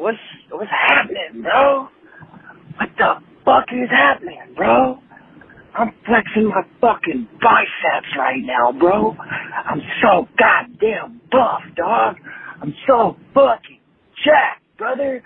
what's 0.00 0.18
what's 0.50 0.70
happening, 0.70 1.42
bro? 1.42 1.88
What 2.76 2.88
the 2.96 3.14
fuck 3.44 3.66
is 3.72 3.90
happening, 3.90 4.40
bro? 4.56 4.98
I'm 5.78 5.92
flexing 6.04 6.48
my 6.48 6.62
fucking 6.80 7.28
biceps 7.40 8.08
right 8.18 8.42
now, 8.42 8.72
bro. 8.72 9.14
I'm 9.66 9.80
so 10.02 10.26
goddamn 10.38 11.20
buff, 11.30 11.62
dog. 11.76 12.16
I'm 12.60 12.74
so 12.86 13.16
fucking 13.34 13.80
jacked, 14.24 14.62
brother. 14.78 15.22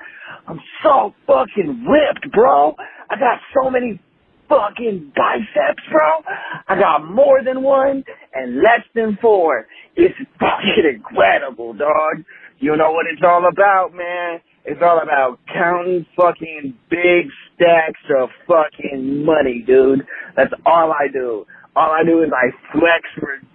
I'm 0.46 0.60
so 0.82 1.14
fucking 1.26 1.86
ripped, 1.88 2.30
bro. 2.32 2.74
I 3.08 3.16
got 3.16 3.40
so 3.54 3.70
many 3.70 4.00
fucking 4.48 5.12
biceps, 5.16 5.82
bro. 5.90 6.34
I 6.68 6.78
got 6.78 7.04
more 7.10 7.42
than 7.42 7.62
one 7.62 8.04
and 8.34 8.56
less 8.56 8.84
than 8.94 9.18
four. 9.22 9.66
It's 9.96 10.14
fucking 10.38 10.84
incredible, 10.94 11.72
dog. 11.72 12.24
You 12.58 12.76
know 12.76 12.92
what 12.92 13.06
it's 13.12 13.22
all 13.24 13.48
about, 13.48 13.94
man. 13.94 14.40
It's 14.64 14.80
all 14.82 15.00
about 15.02 15.38
counting 15.52 16.06
fucking 16.16 16.74
big 16.88 17.26
stacks 17.54 18.00
of 18.18 18.30
fucking 18.48 19.24
money, 19.24 19.62
dude. 19.66 20.06
That's 20.36 20.52
all 20.64 20.92
I 20.92 21.08
do. 21.12 21.46
All 21.76 21.90
I 21.90 22.02
do 22.04 22.22
is 22.22 22.30
I 22.32 22.50
flex 22.72 23.02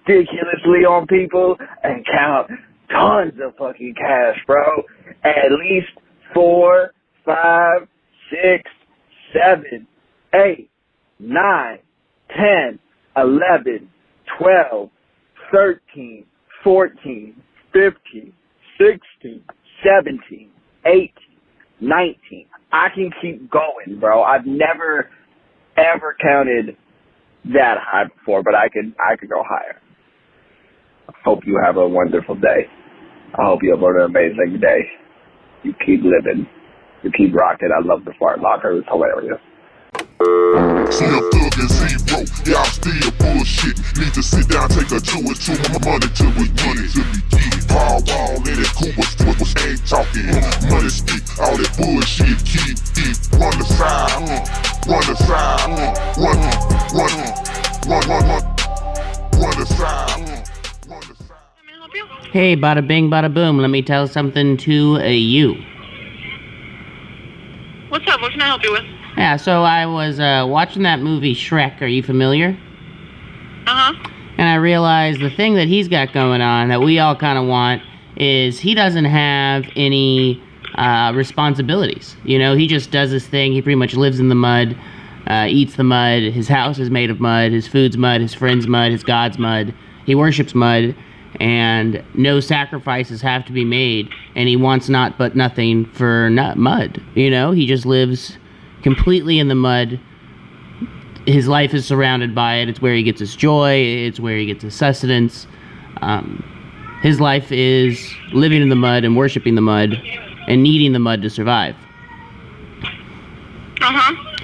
ridiculously 0.08 0.86
on 0.86 1.08
people 1.08 1.56
and 1.84 2.06
count 2.06 2.52
tons 2.92 3.34
of 3.44 3.56
fucking 3.58 3.96
cash, 3.98 4.38
bro. 4.46 4.84
At 5.24 5.52
least 5.52 5.88
four, 6.34 6.92
five, 7.26 7.88
six, 8.30 8.70
seven, 9.34 9.88
eight, 10.36 10.70
nine, 11.20 11.80
ten, 12.36 12.78
eleven, 13.18 13.90
twelve, 14.38 14.90
thirteen, 15.52 16.26
fourteen, 16.64 17.42
fifteen, 17.74 18.34
sixteen, 18.78 19.44
seventeen, 19.84 20.52
eighteen, 20.90 21.38
nineteen. 21.80 22.48
I 22.72 22.90
can 22.94 23.12
keep 23.22 23.50
going, 23.50 24.00
bro. 24.00 24.24
I've 24.24 24.46
never 24.46 25.10
ever 25.78 26.16
counted 26.22 26.76
that 27.46 27.78
high 27.80 28.06
before, 28.06 28.44
but 28.44 28.56
I 28.56 28.70
could 28.70 28.94
I 29.00 29.16
could 29.16 29.30
go 29.30 29.44
higher. 29.48 29.80
I 31.08 31.14
hope 31.24 31.46
you 31.46 31.60
have 31.64 31.78
a 31.78 31.88
wonderful 31.88 32.36
day. 32.36 32.68
I 33.38 33.44
hope 33.44 33.60
you 33.64 33.72
have 33.72 33.82
an 33.84 34.02
amazing 34.02 34.60
day. 34.60 34.90
You 35.64 35.74
keep 35.86 36.02
living. 36.04 36.48
You 37.04 37.12
keep 37.16 37.34
rocking. 37.34 37.70
I 37.76 37.86
love 37.86 38.06
the 38.06 38.14
fart 38.20 38.42
locker. 38.42 38.78
It's 38.78 38.88
hilarious. 38.88 39.40
Zero, 40.92 41.30
y'all 42.46 42.66
still 42.66 43.19
bullshit. 43.60 43.98
Need 43.98 44.14
to 44.14 44.24
sit 44.24 44.48
down, 44.48 44.70
take 44.70 44.92
a 44.92 45.00
chew 45.00 45.20
and 45.20 45.40
chew 45.40 45.54
my 45.72 45.80
money 45.86 46.08
till 46.14 46.32
we 46.38 46.48
get 46.50 46.78
it. 46.78 46.92
Till 46.92 47.04
we 47.04 47.20
get 47.30 47.56
it. 47.56 47.68
Paul 47.68 48.02
Wall 48.08 48.40
cool 48.78 48.94
was, 48.98 49.16
was, 49.26 49.40
was 49.40 49.56
ain't 49.66 49.88
talking. 49.88 50.26
Money 50.70 50.90
speak, 50.90 51.24
all 51.40 51.56
that 51.58 51.72
bullshit, 51.78 52.38
keep 52.46 52.78
it. 52.98 53.20
Run 53.34 53.58
the 53.58 53.66
side, 53.66 54.10
uh, 54.10 54.92
run 54.92 55.04
the 55.08 55.16
side, 55.16 55.70
uh, 55.70 55.96
run, 56.18 56.38
run, 56.96 57.12
run, 57.88 58.04
run, 58.10 58.28
run, 58.28 58.44
run 59.40 59.56
the 59.58 59.66
uh, 59.80 60.08
run 60.90 61.02
the 61.08 61.16
side. 61.16 62.32
Hey, 62.32 62.56
bada 62.56 62.86
bing, 62.86 63.10
bada 63.10 63.34
boom. 63.34 63.58
Let 63.60 63.70
me 63.70 63.82
tell 63.82 64.08
something 64.08 64.58
to 64.58 64.98
uh, 64.98 65.08
you. 65.08 65.56
What's 67.90 68.08
up? 68.08 68.22
What 68.22 68.32
can 68.32 68.42
I 68.42 68.46
help 68.46 68.64
you 68.64 68.72
with? 68.72 68.86
Yeah, 69.18 69.36
so 69.36 69.64
I 69.64 69.86
was 69.88 70.20
uh, 70.20 70.46
watching 70.48 70.84
that 70.84 71.00
movie 71.00 71.34
Shrek. 71.34 71.82
Are 71.82 71.88
you 71.88 72.04
familiar? 72.04 72.58
Uh 73.70 73.94
huh. 73.94 74.10
And 74.40 74.50
I 74.50 74.56
realized 74.56 75.22
the 75.22 75.30
thing 75.30 75.54
that 75.54 75.68
he's 75.68 75.88
got 75.88 76.12
going 76.12 76.42
on 76.42 76.70
that 76.70 76.82
we 76.82 76.98
all 76.98 77.16
kind 77.16 77.38
of 77.38 77.46
want 77.46 77.84
is 78.18 78.60
he 78.60 78.74
doesn't 78.74 79.06
have 79.06 79.66
any 79.76 80.42
uh, 80.74 81.12
responsibilities. 81.14 82.16
You 82.24 82.40
know, 82.40 82.56
he 82.56 82.66
just 82.66 82.90
does 82.90 83.12
his 83.12 83.28
thing. 83.28 83.52
He 83.52 83.62
pretty 83.62 83.76
much 83.76 83.94
lives 83.94 84.20
in 84.20 84.28
the 84.28 84.34
mud, 84.34 84.76
uh, 85.28 85.46
eats 85.48 85.76
the 85.76 85.84
mud. 85.84 86.24
His 86.24 86.48
house 86.48 86.80
is 86.80 86.90
made 86.90 87.12
of 87.12 87.20
mud. 87.20 87.52
His 87.52 87.68
food's 87.68 87.96
mud. 87.96 88.22
His 88.22 88.34
friend's 88.34 88.66
mud. 88.66 88.92
His 88.92 89.04
God's 89.04 89.38
mud. 89.38 89.72
He 90.08 90.16
worships 90.16 90.56
mud. 90.56 90.96
And 91.40 92.04
no 92.16 92.40
sacrifices 92.40 93.22
have 93.22 93.46
to 93.46 93.52
be 93.52 93.66
made. 93.66 94.10
And 94.36 94.50
he 94.50 94.56
wants 94.56 94.90
not 94.90 95.20
but 95.20 95.36
nothing 95.36 95.86
for 95.86 96.32
not 96.32 96.58
mud. 96.58 97.04
You 97.14 97.30
know, 97.30 97.52
he 97.52 97.68
just 97.68 97.86
lives 97.86 98.40
completely 98.82 99.38
in 99.38 99.48
the 99.48 99.54
mud. 99.54 100.00
His 101.32 101.48
life 101.48 101.74
is 101.74 101.86
surrounded 101.86 102.34
by 102.34 102.56
it. 102.56 102.70
It's 102.70 102.82
where 102.82 102.94
he 102.96 103.04
gets 103.04 103.20
his 103.20 103.36
joy. 103.36 103.74
It's 103.76 104.20
where 104.20 104.38
he 104.38 104.46
gets 104.46 104.64
his 104.64 104.74
sustenance. 104.74 105.46
Um, 106.02 106.44
his 107.04 107.20
life 107.22 107.52
is 107.52 108.14
living 108.34 108.62
in 108.62 108.70
the 108.70 108.76
mud 108.76 109.04
and 109.04 109.16
worshiping 109.16 109.56
the 109.56 109.62
mud 109.62 109.94
and 110.48 110.64
needing 110.64 110.92
the 110.94 111.00
mud 111.00 111.22
to 111.22 111.30
survive. 111.30 111.76
Uh 113.82 113.92
huh. 113.94 114.36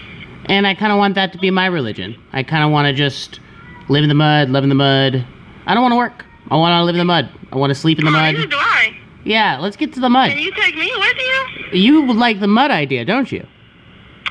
And 0.45 0.67
I 0.67 0.75
kind 0.75 0.91
of 0.91 0.97
want 0.99 1.15
that 1.15 1.31
to 1.33 1.37
be 1.39 1.49
my 1.51 1.65
religion. 1.65 2.15
I 2.33 2.43
kind 2.43 2.63
of 2.63 2.71
want 2.71 2.85
to 2.87 2.93
just 2.93 3.39
live 3.89 4.03
in 4.03 4.09
the 4.09 4.15
mud, 4.15 4.49
live 4.49 4.63
in 4.63 4.69
the 4.69 4.75
mud. 4.75 5.25
I 5.65 5.73
don't 5.73 5.81
want 5.81 5.91
to 5.93 5.97
work. 5.97 6.23
I 6.51 6.55
want 6.55 6.79
to 6.79 6.83
live 6.83 6.95
in 6.95 6.99
the 6.99 7.05
mud. 7.05 7.29
I 7.51 7.55
want 7.57 7.71
to 7.71 7.75
sleep 7.75 7.97
in 7.99 8.05
the 8.05 8.11
Oh, 8.11 8.13
mud. 8.13 8.35
neither 8.35 8.47
do 8.47 8.57
I. 8.57 8.95
Yeah, 9.23 9.57
let's 9.59 9.75
get 9.75 9.91
to 9.93 9.99
the 9.99 10.09
mud. 10.09 10.29
Can 10.29 10.37
you 10.37 10.51
take 10.51 10.75
me 10.75 10.91
with 10.95 11.17
you? 11.73 11.79
You 11.79 12.13
like 12.13 12.39
the 12.39 12.47
mud 12.47 12.69
idea, 12.69 13.03
don't 13.05 13.31
you? 13.31 13.45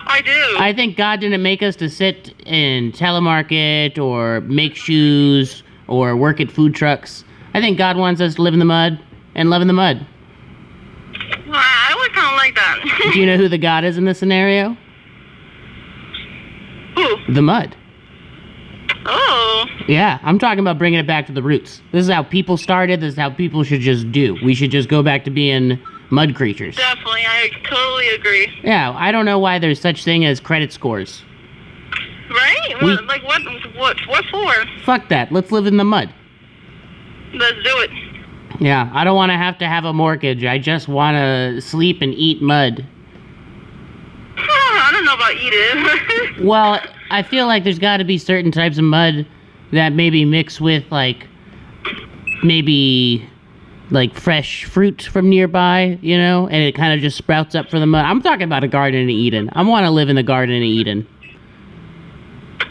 I 0.06 0.20
do. 0.20 0.56
I 0.58 0.72
think 0.72 0.96
God 0.96 1.20
didn't 1.20 1.42
make 1.42 1.62
us 1.62 1.76
to 1.76 1.88
sit 1.88 2.34
in 2.46 2.92
telemarket 2.92 3.98
or 3.98 4.40
make 4.42 4.76
shoes 4.76 5.62
or 5.88 6.16
work 6.16 6.40
at 6.40 6.50
food 6.50 6.74
trucks. 6.74 7.24
I 7.54 7.60
think 7.60 7.78
God 7.78 7.96
wants 7.96 8.20
us 8.20 8.34
to 8.36 8.42
live 8.42 8.52
in 8.52 8.58
the 8.58 8.64
mud 8.64 9.00
and 9.34 9.50
love 9.50 9.62
in 9.62 9.68
the 9.68 9.74
mud. 9.74 10.06
Well, 11.46 11.54
I 11.54 11.94
would 11.98 12.12
kind 12.12 12.26
of 12.26 12.36
like 12.36 12.54
that. 12.54 13.10
Do 13.12 13.20
you 13.20 13.26
know 13.26 13.36
who 13.36 13.48
the 13.48 13.58
God 13.58 13.84
is 13.84 13.96
in 13.96 14.04
this 14.04 14.18
scenario? 14.18 14.76
Who? 16.96 17.32
The 17.32 17.42
mud. 17.42 17.76
Oh. 19.06 19.66
Yeah, 19.86 20.18
I'm 20.22 20.38
talking 20.38 20.60
about 20.60 20.78
bringing 20.78 20.98
it 20.98 21.06
back 21.06 21.26
to 21.26 21.32
the 21.32 21.42
roots. 21.42 21.82
This 21.92 22.06
is 22.06 22.12
how 22.12 22.22
people 22.22 22.56
started. 22.56 23.00
This 23.00 23.12
is 23.12 23.18
how 23.18 23.30
people 23.30 23.62
should 23.62 23.80
just 23.80 24.10
do. 24.12 24.36
We 24.42 24.54
should 24.54 24.70
just 24.70 24.88
go 24.88 25.02
back 25.02 25.24
to 25.24 25.30
being 25.30 25.78
mud 26.10 26.34
creatures. 26.34 26.76
Definitely, 26.76 27.22
I 27.26 27.50
totally 27.64 28.08
agree. 28.08 28.52
Yeah, 28.62 28.92
I 28.96 29.12
don't 29.12 29.24
know 29.24 29.38
why 29.38 29.58
there's 29.58 29.80
such 29.80 30.04
thing 30.04 30.24
as 30.24 30.40
credit 30.40 30.72
scores. 30.72 31.22
Right? 32.30 32.82
We- 32.82 32.96
like 33.02 33.22
what? 33.24 33.42
What? 33.76 33.96
What 34.06 34.24
for? 34.30 34.52
Fuck 34.84 35.08
that. 35.08 35.30
Let's 35.32 35.52
live 35.52 35.66
in 35.66 35.76
the 35.76 35.84
mud. 35.84 36.12
Let's 37.34 37.56
do 37.62 37.78
it. 37.78 37.90
Yeah, 38.60 38.90
I 38.94 39.02
don't 39.04 39.16
want 39.16 39.30
to 39.30 39.36
have 39.36 39.58
to 39.58 39.66
have 39.66 39.84
a 39.84 39.92
mortgage. 39.92 40.44
I 40.44 40.58
just 40.58 40.86
want 40.88 41.16
to 41.16 41.60
sleep 41.60 42.00
and 42.00 42.14
eat 42.14 42.40
mud. 42.40 42.86
I 44.36 44.90
don't 44.92 45.04
know 45.04 45.14
about 45.14 45.32
eat 45.34 45.52
it. 45.52 46.40
Well, 46.44 46.80
I 47.10 47.22
feel 47.22 47.46
like 47.46 47.62
there's 47.64 47.78
got 47.78 47.98
to 47.98 48.04
be 48.04 48.18
certain 48.18 48.50
types 48.50 48.76
of 48.76 48.84
mud 48.84 49.26
that 49.72 49.92
maybe 49.92 50.24
mix 50.24 50.60
with 50.60 50.84
like 50.90 51.26
maybe 52.42 53.28
like 53.90 54.14
fresh 54.14 54.64
fruit 54.64 55.02
from 55.02 55.28
nearby, 55.28 55.98
you 56.00 56.16
know, 56.16 56.46
and 56.48 56.62
it 56.62 56.74
kind 56.74 56.94
of 56.94 57.00
just 57.00 57.16
sprouts 57.16 57.54
up 57.54 57.70
from 57.70 57.80
the 57.80 57.86
mud. 57.86 58.04
I'm 58.04 58.22
talking 58.22 58.44
about 58.44 58.64
a 58.64 58.68
garden 58.68 59.00
in 59.00 59.10
Eden. 59.10 59.50
I 59.52 59.62
want 59.62 59.84
to 59.84 59.90
live 59.90 60.08
in 60.08 60.16
the 60.16 60.22
garden 60.22 60.54
in 60.54 60.62
Eden, 60.62 61.06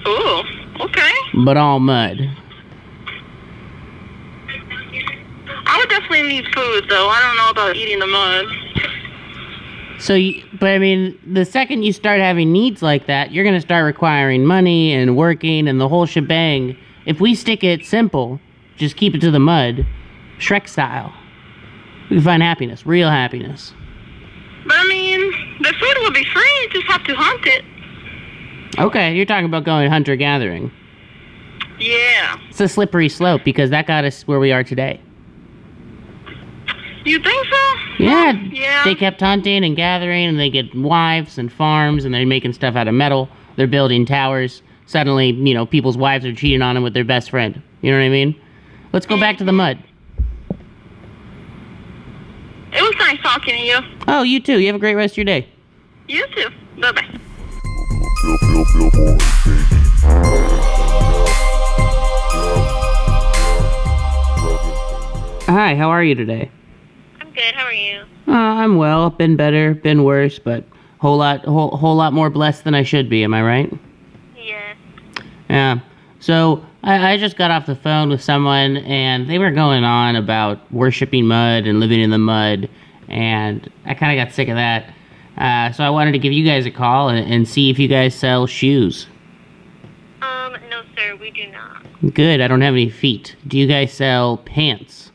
Ooh. 0.08 0.42
Okay. 0.82 1.12
but 1.46 1.56
all 1.58 1.80
mud. 1.80 2.20
I 5.66 5.78
would 5.80 5.90
definitely 5.90 6.24
need 6.24 6.46
food 6.54 6.86
though. 6.90 7.08
I 7.10 7.22
don't 7.22 7.38
know 7.38 7.50
about 7.50 7.76
eating 7.76 8.00
the 8.00 8.08
mud. 8.08 8.46
So, 10.00 10.16
you, 10.16 10.44
but 10.60 10.72
I 10.72 10.80
mean, 10.80 11.18
the 11.26 11.46
second 11.46 11.84
you 11.84 11.94
start 11.94 12.20
having 12.20 12.52
needs 12.52 12.82
like 12.82 13.06
that, 13.06 13.32
you're 13.32 13.46
going 13.46 13.56
to 13.56 13.62
start 13.62 13.86
requiring 13.86 14.46
money 14.46 14.92
and 14.92 15.16
working 15.16 15.68
and 15.68 15.80
the 15.80 15.88
whole 15.88 16.06
shebang. 16.06 16.76
If 17.06 17.22
we 17.22 17.36
stick 17.36 17.64
it 17.64 17.86
simple, 17.86 18.40
just 18.76 18.98
keep 18.98 19.16
it 19.16 19.22
to 19.22 19.32
the 19.32 19.40
mud, 19.40 19.86
Shrek 20.40 20.68
style, 20.68 21.14
we 22.10 22.18
can 22.18 22.24
find 22.26 22.44
happiness, 22.44 22.86
real 22.86 23.10
happiness. 23.10 23.74
But 24.66 24.76
I 24.78 24.86
mean, 24.88 25.20
the 25.62 25.74
food 25.74 25.98
will 26.02 26.12
be 26.12 26.24
free. 26.26 26.60
You 26.64 26.70
just 26.72 26.88
have 26.88 27.04
to 27.06 27.16
hunt 27.16 27.46
it. 27.46 27.66
Okay, 28.80 29.16
you're 29.16 29.26
talking 29.26 29.46
about 29.46 29.64
going 29.66 29.90
hunter 29.90 30.16
gathering. 30.16 30.72
Yeah. 31.80 32.38
It's 32.50 32.60
a 32.62 32.68
slippery 32.68 33.10
slope 33.10 33.42
because 33.44 33.70
that 33.72 33.88
got 33.88 34.06
us 34.06 34.24
where 34.28 34.40
we 34.40 34.52
are 34.52 34.64
today. 34.64 35.00
You 37.06 37.20
think 37.22 37.48
so? 37.48 37.74
Yeah, 38.00 38.32
Yeah. 38.52 38.84
they 38.86 38.96
kept 38.96 39.20
hunting 39.20 39.64
and 39.66 39.76
gathering, 39.76 40.26
and 40.26 40.40
they 40.40 40.50
get 40.50 40.74
wives 40.74 41.38
and 41.38 41.52
farms, 41.52 42.06
and 42.06 42.14
they're 42.14 42.26
making 42.26 42.54
stuff 42.54 42.76
out 42.76 42.88
of 42.88 42.94
metal. 42.94 43.28
They're 43.58 43.68
building 43.68 44.06
towers. 44.06 44.62
Suddenly, 44.86 45.32
you 45.32 45.54
know, 45.54 45.66
people's 45.66 45.98
wives 45.98 46.26
are 46.26 46.34
cheating 46.34 46.62
on 46.62 46.76
them 46.76 46.84
with 46.84 46.94
their 46.94 47.04
best 47.04 47.30
friend. 47.30 47.62
You 47.82 47.92
know 47.92 47.98
what 47.98 48.06
I 48.06 48.10
mean? 48.10 48.36
Let's 48.94 49.06
go 49.06 49.20
back 49.20 49.38
to 49.40 49.44
the 49.44 49.52
mud. 49.52 49.84
It 52.76 52.82
was 52.82 52.96
nice 52.98 53.20
talking 53.22 53.56
to 53.56 53.62
you. 53.62 53.80
Oh, 54.08 54.24
you 54.24 54.40
too. 54.40 54.60
You 54.60 54.68
have 54.68 54.76
a 54.76 54.80
great 54.80 54.96
rest 54.96 55.14
of 55.14 55.18
your 55.18 55.26
day. 55.26 55.48
You 56.08 56.26
too. 56.36 56.50
Bye 56.80 56.92
bye. 56.92 57.20
Hi, 65.46 65.76
how 65.76 65.90
are 65.90 66.04
you 66.04 66.16
today? 66.16 66.50
I'm 67.22 67.32
Good. 67.32 67.54
How 67.54 67.66
are 67.66 67.74
you? 67.74 68.02
Uh, 68.28 68.32
I'm 68.32 68.78
well. 68.78 69.10
Been 69.12 69.36
better, 69.36 69.76
been 69.76 70.04
worse, 70.04 70.40
but 70.40 70.64
whole 71.00 71.18
lot, 71.18 71.46
whole, 71.46 71.78
whole 71.78 71.96
lot 71.96 72.14
more 72.14 72.30
blessed 72.30 72.64
than 72.64 72.74
I 72.74 72.84
should 72.84 73.10
be. 73.10 73.24
Am 73.24 73.34
I 73.34 73.44
right? 73.44 73.74
Yes. 74.36 74.76
Yeah. 75.50 75.80
So 76.24 76.66
I, 76.84 77.16
I 77.16 77.18
just 77.18 77.36
got 77.36 77.52
off 77.52 77.66
the 77.66 77.76
phone 77.76 78.08
with 78.08 78.24
someone, 78.24 78.78
and 78.78 79.30
they 79.30 79.40
were 79.40 79.52
going 79.52 79.84
on 79.84 80.16
about 80.16 80.72
worshiping 80.72 81.26
mud 81.26 81.68
and 81.68 81.82
living 81.82 82.00
in 82.00 82.12
the 82.12 82.18
mud, 82.18 82.70
and 83.10 83.70
I 83.84 83.94
kind 83.94 84.18
of 84.18 84.26
got 84.26 84.34
sick 84.34 84.48
of 84.48 84.56
that. 84.56 84.94
Uh, 85.38 85.74
so 85.74 85.84
I 85.84 85.90
wanted 85.90 86.14
to 86.14 86.20
give 86.20 86.32
you 86.32 86.46
guys 86.46 86.66
a 86.66 86.72
call 86.72 87.10
and, 87.10 87.30
and 87.30 87.46
see 87.46 87.70
if 87.70 87.78
you 87.78 87.90
guys 87.90 88.16
sell 88.16 88.48
shoes. 88.48 89.08
Um, 90.22 90.56
no, 90.70 90.84
sir, 90.96 91.18
we 91.18 91.30
do 91.30 91.46
not. 91.48 91.86
Good. 92.14 92.40
I 92.40 92.48
don't 92.48 92.62
have 92.62 92.74
any 92.74 92.90
feet. 92.90 93.36
Do 93.46 93.58
you 93.58 93.68
guys 93.68 93.92
sell 93.92 94.38
pants? 94.38 95.12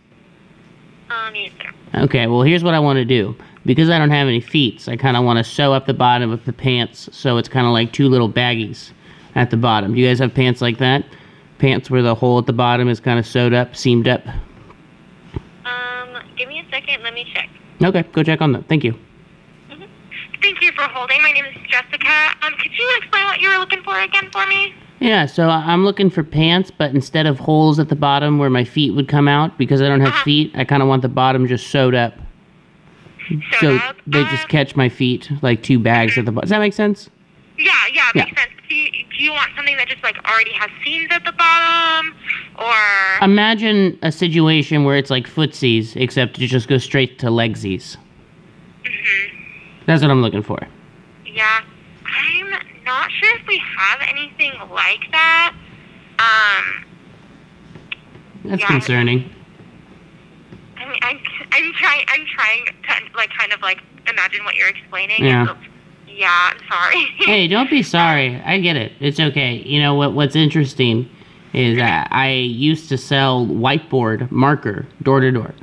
Um, 1.08 1.34
yes, 1.34 1.52
sir. 1.58 2.02
Okay, 2.02 2.26
well, 2.26 2.42
here's 2.42 2.62
what 2.62 2.74
I 2.74 2.80
want 2.80 2.98
to 2.98 3.06
do. 3.06 3.34
Because 3.64 3.88
I 3.88 3.98
don't 3.98 4.10
have 4.10 4.28
any 4.28 4.42
feet, 4.42 4.86
I 4.86 4.96
kind 4.98 5.16
of 5.16 5.24
want 5.24 5.38
to 5.38 5.44
sew 5.44 5.72
up 5.72 5.86
the 5.86 5.94
bottom 5.94 6.30
of 6.30 6.44
the 6.44 6.52
pants 6.52 7.08
so 7.12 7.38
it's 7.38 7.48
kind 7.48 7.66
of 7.66 7.72
like 7.72 7.94
two 7.94 8.10
little 8.10 8.30
baggies 8.30 8.90
at 9.38 9.50
the 9.50 9.56
bottom. 9.56 9.94
Do 9.94 10.00
you 10.00 10.08
guys 10.08 10.18
have 10.18 10.34
pants 10.34 10.60
like 10.60 10.78
that? 10.78 11.04
Pants 11.58 11.88
where 11.90 12.02
the 12.02 12.14
hole 12.14 12.38
at 12.40 12.46
the 12.46 12.52
bottom 12.52 12.88
is 12.88 12.98
kind 12.98 13.18
of 13.20 13.26
sewed 13.26 13.54
up, 13.54 13.76
seamed 13.76 14.08
up? 14.08 14.26
Um, 15.64 16.22
give 16.36 16.48
me 16.48 16.58
a 16.60 16.68
second. 16.70 17.02
Let 17.04 17.14
me 17.14 17.24
check. 17.32 17.48
Okay, 17.82 18.02
go 18.12 18.22
check 18.24 18.40
on 18.42 18.52
that. 18.52 18.68
Thank 18.68 18.82
you. 18.82 18.98
Thank 20.42 20.60
you 20.62 20.72
for 20.72 20.82
holding. 20.82 21.20
My 21.22 21.30
name 21.32 21.44
is 21.44 21.54
Jessica. 21.68 22.12
Um, 22.42 22.52
could 22.60 22.72
you 22.72 22.96
explain 22.98 23.24
what 23.26 23.40
you 23.40 23.48
were 23.50 23.58
looking 23.58 23.82
for 23.82 23.98
again 24.00 24.28
for 24.32 24.44
me? 24.46 24.74
Yeah, 25.00 25.26
so 25.26 25.48
I'm 25.48 25.84
looking 25.84 26.10
for 26.10 26.24
pants, 26.24 26.72
but 26.76 26.92
instead 26.92 27.26
of 27.26 27.38
holes 27.38 27.78
at 27.78 27.88
the 27.88 27.94
bottom 27.96 28.38
where 28.38 28.50
my 28.50 28.64
feet 28.64 28.92
would 28.94 29.06
come 29.06 29.28
out, 29.28 29.56
because 29.56 29.80
I 29.80 29.88
don't 29.88 30.00
have 30.00 30.08
Uh-huh. 30.10 30.24
feet, 30.24 30.52
I 30.56 30.64
kind 30.64 30.82
of 30.82 30.88
want 30.88 31.02
the 31.02 31.08
bottom 31.08 31.46
just 31.46 31.68
sewed 31.68 31.94
up. 31.94 32.14
So 33.60 33.76
up? 33.76 33.96
they 34.06 34.24
just 34.24 34.44
Um, 34.44 34.48
catch 34.48 34.74
my 34.74 34.88
feet 34.88 35.30
like 35.42 35.62
two 35.62 35.78
bags 35.78 36.18
at 36.18 36.24
the 36.24 36.32
bottom. 36.32 36.46
Does 36.46 36.50
that 36.50 36.58
make 36.60 36.72
sense? 36.72 37.10
Yeah, 37.58 37.70
yeah, 37.92 38.10
Yeah. 38.14 38.24
makes 38.24 38.40
sense. 38.40 38.52
Do 38.68 38.74
you, 38.74 38.90
do 38.90 39.24
you 39.24 39.32
want 39.32 39.50
something 39.56 39.76
that 39.76 39.88
just 39.88 40.02
like 40.02 40.16
already 40.28 40.52
has 40.52 40.68
seams 40.84 41.08
at 41.10 41.24
the 41.24 41.32
bottom, 41.32 42.14
or? 42.58 43.24
Imagine 43.24 43.98
a 44.02 44.12
situation 44.12 44.84
where 44.84 44.96
it's 44.96 45.10
like 45.10 45.26
footsies, 45.26 45.96
except 45.96 46.38
it 46.38 46.46
just 46.48 46.68
goes 46.68 46.84
straight 46.84 47.18
to 47.20 47.26
legsies. 47.28 47.96
That's 49.86 50.02
what 50.02 50.10
I'm 50.10 50.20
looking 50.20 50.42
for. 50.42 50.58
yeah, 51.24 51.62
I'm 52.04 52.50
not 52.84 53.10
sure 53.12 53.38
if 53.38 53.46
we 53.46 53.60
have 53.78 54.00
anything 54.06 54.52
like 54.70 55.00
that. 55.12 55.54
Um, 56.18 56.84
That's 58.44 58.60
Yeah. 58.62 58.66
concerning. 58.68 59.30
I 60.76 60.88
mean, 60.88 60.98
I'm, 61.02 61.18
I'm 61.52 61.72
trying, 61.74 62.04
I'm 62.08 62.26
trying 62.34 62.66
to 62.66 63.16
like 63.16 63.30
kind 63.30 63.52
of 63.52 63.62
like 63.62 63.78
imagine 64.10 64.44
what 64.44 64.56
you're 64.56 64.68
explaining. 64.68 65.24
Yeah. 65.24 65.54
Yeah, 66.18 66.52
I'm 66.52 66.58
sorry. 66.68 67.04
Hey, 67.26 67.46
don't 67.46 67.70
be 67.70 67.82
sorry. 67.82 68.40
I 68.44 68.58
get 68.58 68.76
it. 68.76 68.92
It's 69.00 69.20
okay. 69.20 69.62
You 69.64 69.80
know 69.80 69.94
what? 69.94 70.14
What's 70.14 70.34
interesting 70.34 71.08
is 71.52 71.76
that 71.78 72.08
I 72.10 72.30
used 72.32 72.88
to 72.88 72.98
sell 72.98 73.46
whiteboard 73.46 74.30
marker 74.30 74.86
door 75.02 75.20
to 75.20 75.30
door, 75.30 75.54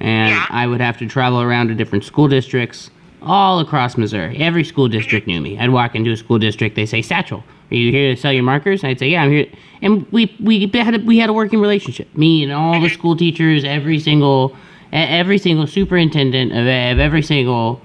and 0.00 0.30
Yeah. 0.30 0.46
I 0.50 0.66
would 0.66 0.80
have 0.80 0.98
to 0.98 1.06
travel 1.06 1.40
around 1.40 1.68
to 1.68 1.74
different 1.74 2.04
school 2.04 2.28
districts 2.28 2.90
all 3.22 3.60
across 3.60 3.96
Missouri. 3.96 4.36
Every 4.38 4.64
school 4.64 4.88
district 4.88 5.26
knew 5.26 5.40
me. 5.40 5.58
I'd 5.58 5.70
walk 5.70 5.94
into 5.94 6.10
a 6.10 6.16
school 6.16 6.38
district. 6.38 6.76
They 6.76 6.86
say, 6.86 7.00
"Satchel, 7.02 7.42
are 7.70 7.74
you 7.74 7.90
here 7.90 8.14
to 8.14 8.20
sell 8.20 8.32
your 8.32 8.42
markers?" 8.42 8.84
I'd 8.84 8.98
say, 8.98 9.08
"Yeah, 9.08 9.22
I'm 9.22 9.30
here." 9.30 9.46
And 9.80 10.06
we 10.12 10.34
we 10.40 10.70
had 10.74 10.94
a, 10.94 10.98
we 10.98 11.18
had 11.18 11.30
a 11.30 11.32
working 11.32 11.60
relationship. 11.60 12.14
Me 12.16 12.42
and 12.42 12.52
all 12.52 12.80
the 12.80 12.88
school 12.90 13.16
teachers, 13.16 13.64
every 13.64 13.98
single 13.98 14.54
every 14.92 15.38
single 15.38 15.66
superintendent 15.66 16.52
of, 16.52 16.66
of 16.66 16.98
every 16.98 17.22
single 17.22 17.80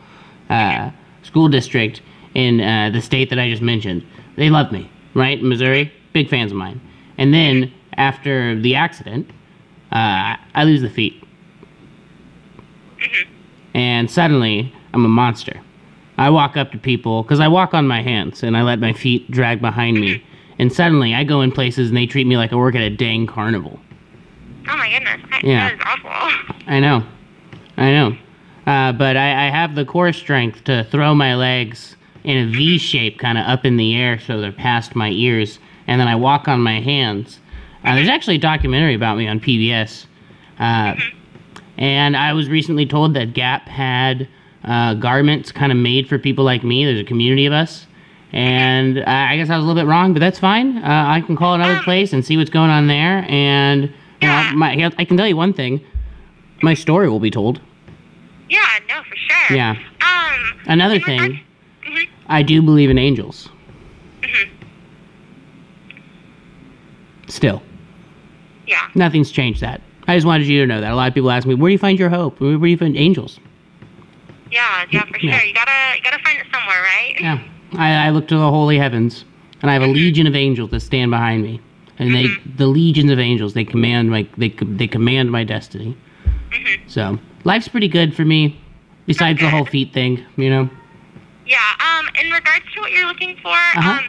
uh, 0.50 0.90
school 1.24 1.48
district 1.48 2.02
in 2.38 2.62
uh, 2.62 2.92
the 2.94 3.02
state 3.02 3.30
that 3.32 3.40
I 3.40 3.50
just 3.50 3.64
mentioned. 3.64 4.06
They 4.38 4.50
love 4.52 4.72
me, 4.72 4.90
right? 5.16 5.42
Missouri, 5.42 5.92
big 6.14 6.30
fans 6.30 6.52
of 6.52 6.58
mine. 6.58 6.80
And 7.18 7.34
then 7.34 7.74
after 7.98 8.56
the 8.62 8.76
accident, 8.76 9.28
uh, 9.92 10.38
I 10.54 10.64
lose 10.64 10.82
the 10.84 10.90
feet. 10.90 11.22
And 13.74 14.10
suddenly, 14.10 14.72
I'm 14.94 15.04
a 15.04 15.10
monster. 15.10 15.60
I 16.20 16.30
walk 16.30 16.58
up 16.58 16.72
to 16.72 16.78
people 16.78 17.24
because 17.24 17.40
I 17.40 17.48
walk 17.48 17.74
on 17.74 17.88
my 17.88 18.02
hands 18.04 18.44
and 18.44 18.56
I 18.56 18.62
let 18.62 18.80
my 18.80 18.94
feet 18.94 19.30
drag 19.32 19.60
behind 19.60 20.00
me. 20.00 20.24
And 20.60 20.72
suddenly, 20.72 21.16
I 21.16 21.24
go 21.24 21.42
in 21.42 21.52
places 21.52 21.90
and 21.90 21.98
they 21.98 22.06
treat 22.06 22.28
me 22.28 22.38
like 22.38 22.54
I 22.54 22.56
work 22.56 22.76
at 22.76 22.82
a 22.82 22.90
dang 22.90 23.26
carnival. 23.28 23.80
oh 24.70 24.78
my 24.78 24.90
goodness, 24.92 25.22
that, 25.32 25.44
Yeah. 25.44 25.70
that 25.70 25.74
is 25.74 25.80
awful. 25.86 26.56
I 26.68 26.80
know. 26.80 27.04
I 27.78 27.92
know. 27.92 28.18
Uh, 28.68 28.92
but 28.92 29.16
I, 29.18 29.48
I 29.48 29.50
have 29.50 29.74
the 29.76 29.86
core 29.86 30.12
strength 30.14 30.64
to 30.66 30.84
throw 30.92 31.16
my 31.16 31.36
legs 31.36 31.96
in 32.28 32.46
a 32.46 32.52
V 32.52 32.78
shape, 32.78 33.18
kind 33.20 33.38
of 33.38 33.46
up 33.46 33.66
in 33.66 33.78
the 33.78 33.96
air, 33.96 34.20
so 34.20 34.42
they're 34.42 34.52
past 34.52 34.98
my 34.98 35.10
ears, 35.12 35.60
and 35.88 36.00
then 36.00 36.10
I 36.10 36.16
walk 36.16 36.50
on 36.50 36.60
my 36.60 36.82
hands. 36.82 37.40
Uh, 37.86 37.96
there's 37.96 38.10
actually 38.10 38.36
a 38.36 38.40
documentary 38.40 38.96
about 38.96 39.18
me 39.18 39.30
on 39.30 39.40
PBS, 39.40 40.08
uh, 40.60 40.96
and 41.78 42.18
I 42.18 42.34
was 42.34 42.50
recently 42.50 42.86
told 42.86 43.14
that 43.14 43.34
Gap 43.34 43.70
had 43.70 44.28
uh, 44.66 44.96
garments 44.96 45.54
kind 45.54 45.72
of 45.72 45.78
made 45.78 46.10
for 46.10 46.20
people 46.20 46.44
like 46.44 46.66
me. 46.66 46.84
There's 46.84 47.00
a 47.00 47.06
community 47.06 47.46
of 47.46 47.54
us, 47.54 47.88
and 48.34 48.98
uh, 48.98 49.04
I 49.08 49.38
guess 49.38 49.50
I 49.50 49.56
was 49.56 49.64
a 49.64 49.68
little 49.68 49.82
bit 49.82 49.88
wrong, 49.88 50.12
but 50.12 50.20
that's 50.20 50.38
fine. 50.38 50.80
Uh, 50.80 51.06
I 51.08 51.22
can 51.22 51.38
call 51.38 51.54
another 51.56 51.80
place 51.84 52.12
and 52.12 52.26
see 52.26 52.36
what's 52.36 52.50
going 52.50 52.70
on 52.70 52.88
there, 52.88 53.26
and 53.30 53.84
you 54.22 54.28
know, 54.28 54.52
my, 54.54 54.92
I 54.98 55.06
can 55.06 55.16
tell 55.16 55.28
you 55.28 55.38
one 55.38 55.54
thing: 55.54 55.80
my 56.62 56.74
story 56.74 57.08
will 57.08 57.22
be 57.22 57.32
told. 57.32 57.62
Yeah, 58.50 58.68
no, 58.90 59.02
for 59.04 59.16
sure. 59.16 59.56
Yeah. 59.56 59.78
Um. 60.02 60.60
Another 60.66 61.00
thing. 61.00 61.40
I 62.30 62.44
do 62.44 62.62
believe 62.62 62.90
in 62.90 62.98
angels. 62.98 63.50
Mm-hmm. 64.22 64.54
Still, 67.28 67.62
Yeah. 68.66 68.88
nothing's 68.96 69.32
changed 69.32 69.62
that. 69.62 69.82
I 70.08 70.16
just 70.16 70.26
wanted 70.26 70.48
you 70.48 70.62
to 70.62 70.68
know 70.68 70.80
that. 70.80 70.92
A 70.92 70.96
lot 70.96 71.10
of 71.10 71.14
people 71.14 71.30
ask 71.30 71.46
me, 71.46 71.56
where 71.56 71.70
do 71.70 71.74
you 71.74 71.78
find 71.78 72.00
your 72.00 72.10
hope? 72.10 72.40
Where, 72.40 72.58
do 72.58 72.66
you 72.66 72.78
find 72.78 72.96
angels? 72.96 73.40
Yeah, 74.50 74.86
yeah, 74.92 75.04
for 75.06 75.20
sure. 75.20 75.30
Yeah. 75.30 75.44
You 75.44 75.54
gotta, 75.54 75.98
you 75.98 76.04
gotta 76.04 76.24
find 76.24 76.40
it 76.40 76.46
somewhere, 76.54 76.82
right? 76.82 77.16
Yeah. 77.20 77.40
I, 77.74 78.08
I 78.08 78.10
look 78.12 78.30
to 78.30 78.38
the 78.38 78.50
holy 78.50 78.78
heavens, 78.78 79.26
and 79.62 79.70
I 79.70 79.74
have 79.74 79.82
a 79.82 79.86
mm-hmm. 79.86 79.96
legion 79.96 80.28
of 80.28 80.36
angels 80.36 80.72
that 80.72 80.80
stand 80.80 81.12
behind 81.12 81.44
me. 81.44 81.60
And 82.00 82.16
they, 82.16 82.26
mm-hmm. 82.26 82.56
the 82.56 82.68
legions 82.68 83.12
of 83.12 83.20
angels, 83.20 83.54
they 83.54 83.66
command 83.66 84.10
my, 84.10 84.28
they, 84.38 84.50
they 84.50 84.88
command 84.88 85.32
my 85.32 85.44
destiny. 85.44 85.98
So, 86.88 87.20
life's 87.44 87.68
pretty 87.68 87.90
good 87.90 88.16
for 88.16 88.24
me, 88.24 88.58
besides 89.06 89.42
the 89.42 89.50
whole 89.50 89.66
feet 89.66 89.94
thing, 89.94 90.24
you 90.38 90.50
know? 90.50 90.70
Yeah. 91.48 91.64
Um. 91.80 92.06
In 92.20 92.30
regards 92.32 92.66
to 92.76 92.82
what 92.82 92.92
you're 92.92 93.08
looking 93.08 93.36
for, 93.42 93.52
Uh-huh. 93.52 93.90
um, 94.00 94.04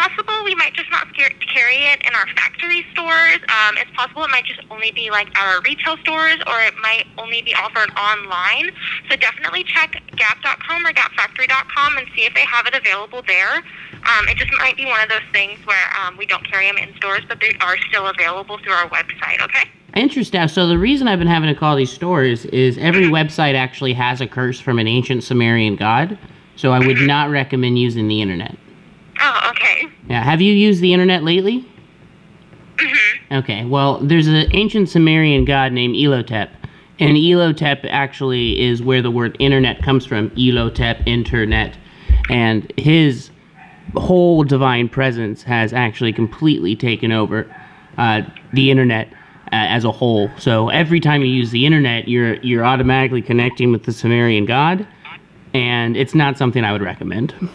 possible 0.00 0.44
we 0.44 0.54
might 0.54 0.72
just 0.72 0.90
not 0.90 1.06
carry 1.14 1.84
it 1.84 2.00
in 2.06 2.14
our 2.14 2.26
factory 2.34 2.86
stores. 2.92 3.40
Um, 3.52 3.76
it's 3.76 3.90
possible 3.94 4.24
it 4.24 4.30
might 4.30 4.44
just 4.44 4.60
only 4.70 4.92
be 4.92 5.10
like 5.10 5.28
our 5.38 5.60
retail 5.60 5.96
stores, 5.98 6.36
or 6.46 6.60
it 6.62 6.74
might 6.80 7.04
only 7.18 7.42
be 7.42 7.54
offered 7.54 7.90
online. 7.98 8.70
So 9.10 9.16
definitely 9.16 9.64
check 9.64 10.02
Gap.com 10.16 10.86
or 10.86 10.92
GapFactory.com 10.92 11.98
and 11.98 12.06
see 12.16 12.24
if 12.24 12.34
they 12.34 12.44
have 12.44 12.66
it 12.66 12.74
available 12.74 13.22
there. 13.26 13.56
Um, 13.56 14.28
it 14.28 14.38
just 14.38 14.50
might 14.58 14.76
be 14.76 14.86
one 14.86 15.02
of 15.02 15.10
those 15.10 15.28
things 15.32 15.58
where 15.66 15.90
um, 16.00 16.16
we 16.16 16.24
don't 16.24 16.44
carry 16.50 16.66
them 16.66 16.78
in 16.78 16.94
stores, 16.96 17.22
but 17.28 17.38
they 17.40 17.54
are 17.60 17.76
still 17.88 18.06
available 18.06 18.58
through 18.58 18.72
our 18.72 18.88
website. 18.88 19.42
Okay. 19.42 19.68
Interesting. 19.94 20.48
So 20.48 20.66
the 20.66 20.78
reason 20.78 21.08
I've 21.08 21.18
been 21.18 21.28
having 21.28 21.52
to 21.52 21.58
call 21.58 21.76
these 21.76 21.92
stores 21.92 22.46
is 22.46 22.78
every 22.78 23.06
website 23.06 23.54
actually 23.54 23.92
has 23.94 24.20
a 24.20 24.26
curse 24.26 24.60
from 24.60 24.78
an 24.78 24.86
ancient 24.86 25.24
Sumerian 25.24 25.76
god. 25.76 26.16
So 26.56 26.72
I 26.72 26.78
would 26.78 26.98
not 26.98 27.30
recommend 27.30 27.78
using 27.78 28.08
the 28.08 28.22
internet. 28.22 28.56
Oh, 29.32 29.50
okay. 29.50 29.86
Yeah. 30.08 30.24
Have 30.24 30.40
you 30.40 30.52
used 30.52 30.80
the 30.80 30.92
internet 30.92 31.22
lately? 31.22 31.64
Okay. 33.30 33.64
Well, 33.64 34.00
there's 34.00 34.26
an 34.26 34.48
ancient 34.54 34.88
Sumerian 34.88 35.44
god 35.44 35.72
named 35.72 35.94
Elotep, 35.94 36.50
and 36.98 37.16
Elotep 37.16 37.84
actually 37.88 38.60
is 38.60 38.82
where 38.82 39.02
the 39.02 39.10
word 39.10 39.36
internet 39.38 39.82
comes 39.82 40.04
from. 40.04 40.32
Elotep, 40.36 41.06
internet, 41.06 41.78
and 42.28 42.72
his 42.76 43.30
whole 43.94 44.42
divine 44.42 44.88
presence 44.88 45.44
has 45.44 45.72
actually 45.72 46.12
completely 46.12 46.74
taken 46.74 47.12
over 47.12 47.46
uh, 47.98 48.22
the 48.52 48.70
internet 48.70 49.08
uh, 49.12 49.66
as 49.70 49.84
a 49.84 49.92
whole. 49.92 50.28
So 50.38 50.70
every 50.70 50.98
time 50.98 51.20
you 51.22 51.28
use 51.28 51.52
the 51.52 51.66
internet, 51.66 52.08
you're 52.08 52.34
you're 52.42 52.64
automatically 52.64 53.22
connecting 53.22 53.70
with 53.70 53.84
the 53.84 53.92
Sumerian 53.92 54.44
god, 54.44 54.88
and 55.54 55.96
it's 55.96 56.16
not 56.16 56.36
something 56.36 56.64
I 56.64 56.72
would 56.72 56.82
recommend. 56.82 57.32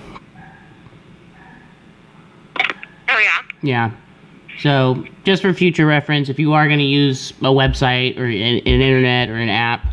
Oh 3.07 3.19
yeah. 3.61 3.91
So, 4.59 5.03
just 5.25 5.41
for 5.41 5.53
future 5.53 5.85
reference, 5.85 6.29
if 6.29 6.39
you 6.39 6.53
are 6.53 6.67
going 6.67 6.79
to 6.79 6.85
use 6.85 7.31
a 7.41 7.51
website 7.51 8.17
or 8.17 8.25
an, 8.25 8.31
an 8.31 8.81
internet 8.81 9.29
or 9.29 9.35
an 9.35 9.49
app, 9.49 9.85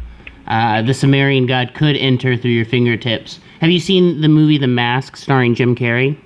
uh, 0.47 0.83
the 0.83 0.95
Sumerian 0.95 1.47
god 1.47 1.75
could 1.75 1.97
enter 1.97 2.37
through 2.37 2.53
your 2.53 2.65
fingertips. 2.65 3.41
Have 3.61 3.71
you 3.71 3.81
seen 3.81 4.21
the 4.21 4.29
movie 4.29 4.59
The 4.59 4.67
Mask 4.67 5.17
starring 5.17 5.55
Jim 5.55 5.75
Carrey? 5.75 6.19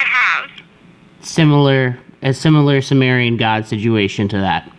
I 0.00 0.04
have. 0.04 0.50
Similar, 1.20 1.98
a 2.22 2.32
similar 2.32 2.80
Sumerian 2.80 3.36
god 3.36 3.66
situation 3.66 4.28
to 4.28 4.38
that. 4.38 4.70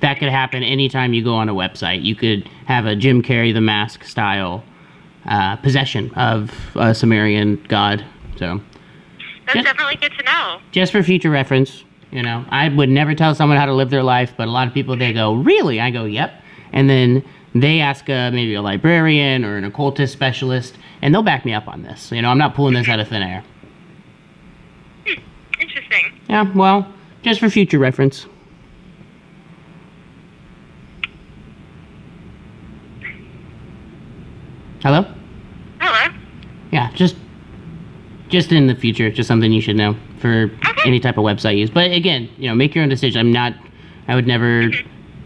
that 0.00 0.18
could 0.18 0.28
happen 0.28 0.62
anytime 0.62 1.12
you 1.12 1.24
go 1.24 1.34
on 1.34 1.48
a 1.48 1.54
website. 1.54 2.02
You 2.02 2.14
could 2.14 2.48
have 2.66 2.86
a 2.86 2.96
Jim 2.96 3.22
Carrey 3.22 3.52
the 3.52 3.60
Mask 3.60 4.04
style 4.04 4.64
uh, 5.26 5.56
possession 5.56 6.12
of 6.14 6.54
a 6.76 6.94
Sumerian 6.94 7.62
god. 7.68 8.04
So 8.36 8.60
That's 9.46 9.56
Yeah. 9.56 9.62
definitely 9.62 9.96
good 9.96 10.12
to 10.18 10.24
know. 10.24 10.58
just 10.72 10.92
for 10.92 11.02
future 11.02 11.30
reference, 11.30 11.84
you 12.10 12.22
know, 12.22 12.44
I 12.50 12.68
would 12.68 12.88
never 12.88 13.14
tell 13.14 13.34
someone 13.34 13.58
how 13.58 13.66
to 13.66 13.72
live 13.74 13.90
their 13.90 14.02
life, 14.02 14.34
but 14.36 14.48
a 14.48 14.50
lot 14.50 14.66
of 14.68 14.74
people 14.74 14.96
they 14.96 15.12
go, 15.12 15.34
"Really?" 15.34 15.80
I 15.80 15.90
go, 15.90 16.04
"Yep," 16.04 16.42
and 16.72 16.90
then 16.90 17.22
they 17.54 17.80
ask 17.80 18.08
uh, 18.10 18.30
maybe 18.32 18.54
a 18.54 18.62
librarian 18.62 19.44
or 19.44 19.56
an 19.56 19.64
occultist 19.64 20.12
specialist, 20.12 20.76
and 21.00 21.14
they'll 21.14 21.22
back 21.22 21.44
me 21.44 21.54
up 21.54 21.68
on 21.68 21.82
this. 21.82 22.10
You 22.12 22.22
know, 22.22 22.30
I'm 22.30 22.38
not 22.38 22.54
pulling 22.54 22.74
this 22.74 22.88
out 22.88 23.00
of 23.00 23.08
thin 23.08 23.22
air. 23.22 23.42
Interesting. 25.60 26.12
Yeah, 26.28 26.50
well, 26.54 26.86
just 27.22 27.40
for 27.40 27.48
future 27.48 27.78
reference. 27.78 28.26
Hello. 34.82 35.04
Yeah, 36.72 36.90
just 36.94 37.16
just 38.28 38.52
in 38.52 38.66
the 38.66 38.74
future, 38.74 39.10
just 39.10 39.28
something 39.28 39.52
you 39.52 39.60
should 39.60 39.76
know 39.76 39.96
for 40.18 40.50
any 40.84 41.00
type 41.00 41.18
of 41.18 41.24
website 41.24 41.58
use. 41.58 41.70
But 41.70 41.92
again, 41.92 42.28
you 42.38 42.48
know, 42.48 42.54
make 42.54 42.74
your 42.74 42.82
own 42.82 42.90
decision. 42.90 43.20
I'm 43.20 43.32
not 43.32 43.54
I 44.08 44.14
would 44.14 44.26
never 44.26 44.70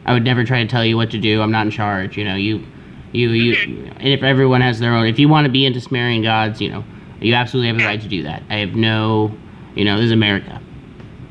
I 0.04 0.12
would 0.12 0.24
never 0.24 0.44
try 0.44 0.62
to 0.62 0.68
tell 0.68 0.84
you 0.84 0.96
what 0.96 1.10
to 1.10 1.18
do. 1.18 1.42
I'm 1.42 1.52
not 1.52 1.66
in 1.66 1.70
charge, 1.70 2.16
you 2.16 2.24
know. 2.24 2.34
You 2.34 2.64
you 3.12 3.30
you 3.30 3.86
and 3.96 4.08
if 4.08 4.22
everyone 4.22 4.60
has 4.60 4.78
their 4.78 4.92
own 4.92 5.06
if 5.06 5.18
you 5.18 5.28
want 5.28 5.46
to 5.46 5.50
be 5.50 5.66
into 5.66 5.80
Sumerian 5.80 6.22
gods, 6.22 6.60
you 6.60 6.70
know, 6.70 6.84
you 7.20 7.34
absolutely 7.34 7.68
have 7.68 7.78
the 7.78 7.84
right 7.84 8.00
to 8.00 8.08
do 8.08 8.22
that. 8.24 8.42
I 8.50 8.56
have 8.56 8.74
no 8.74 9.34
you 9.74 9.84
know, 9.84 9.96
this 9.96 10.06
is 10.06 10.12
America. 10.12 10.60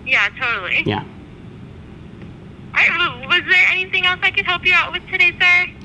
Yeah, 0.05 0.29
totally. 0.39 0.83
Yeah. 0.85 1.03
Right, 2.73 3.27
was 3.27 3.41
there 3.49 3.65
anything 3.69 4.05
else 4.05 4.19
I 4.23 4.31
could 4.31 4.45
help 4.45 4.65
you 4.65 4.73
out 4.73 4.91
with 4.93 5.05
today, 5.07 5.33
sir? 5.39 5.78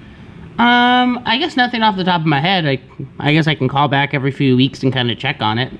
Um, 0.58 1.20
I 1.26 1.36
guess 1.38 1.56
nothing 1.56 1.82
off 1.82 1.96
the 1.96 2.04
top 2.04 2.20
of 2.20 2.26
my 2.26 2.40
head. 2.40 2.64
I, 2.64 2.80
I 3.18 3.32
guess 3.32 3.48
I 3.48 3.56
can 3.56 3.68
call 3.68 3.88
back 3.88 4.14
every 4.14 4.30
few 4.30 4.56
weeks 4.56 4.82
and 4.84 4.92
kind 4.92 5.10
of 5.10 5.18
check 5.18 5.42
on 5.42 5.58
it. 5.58 5.72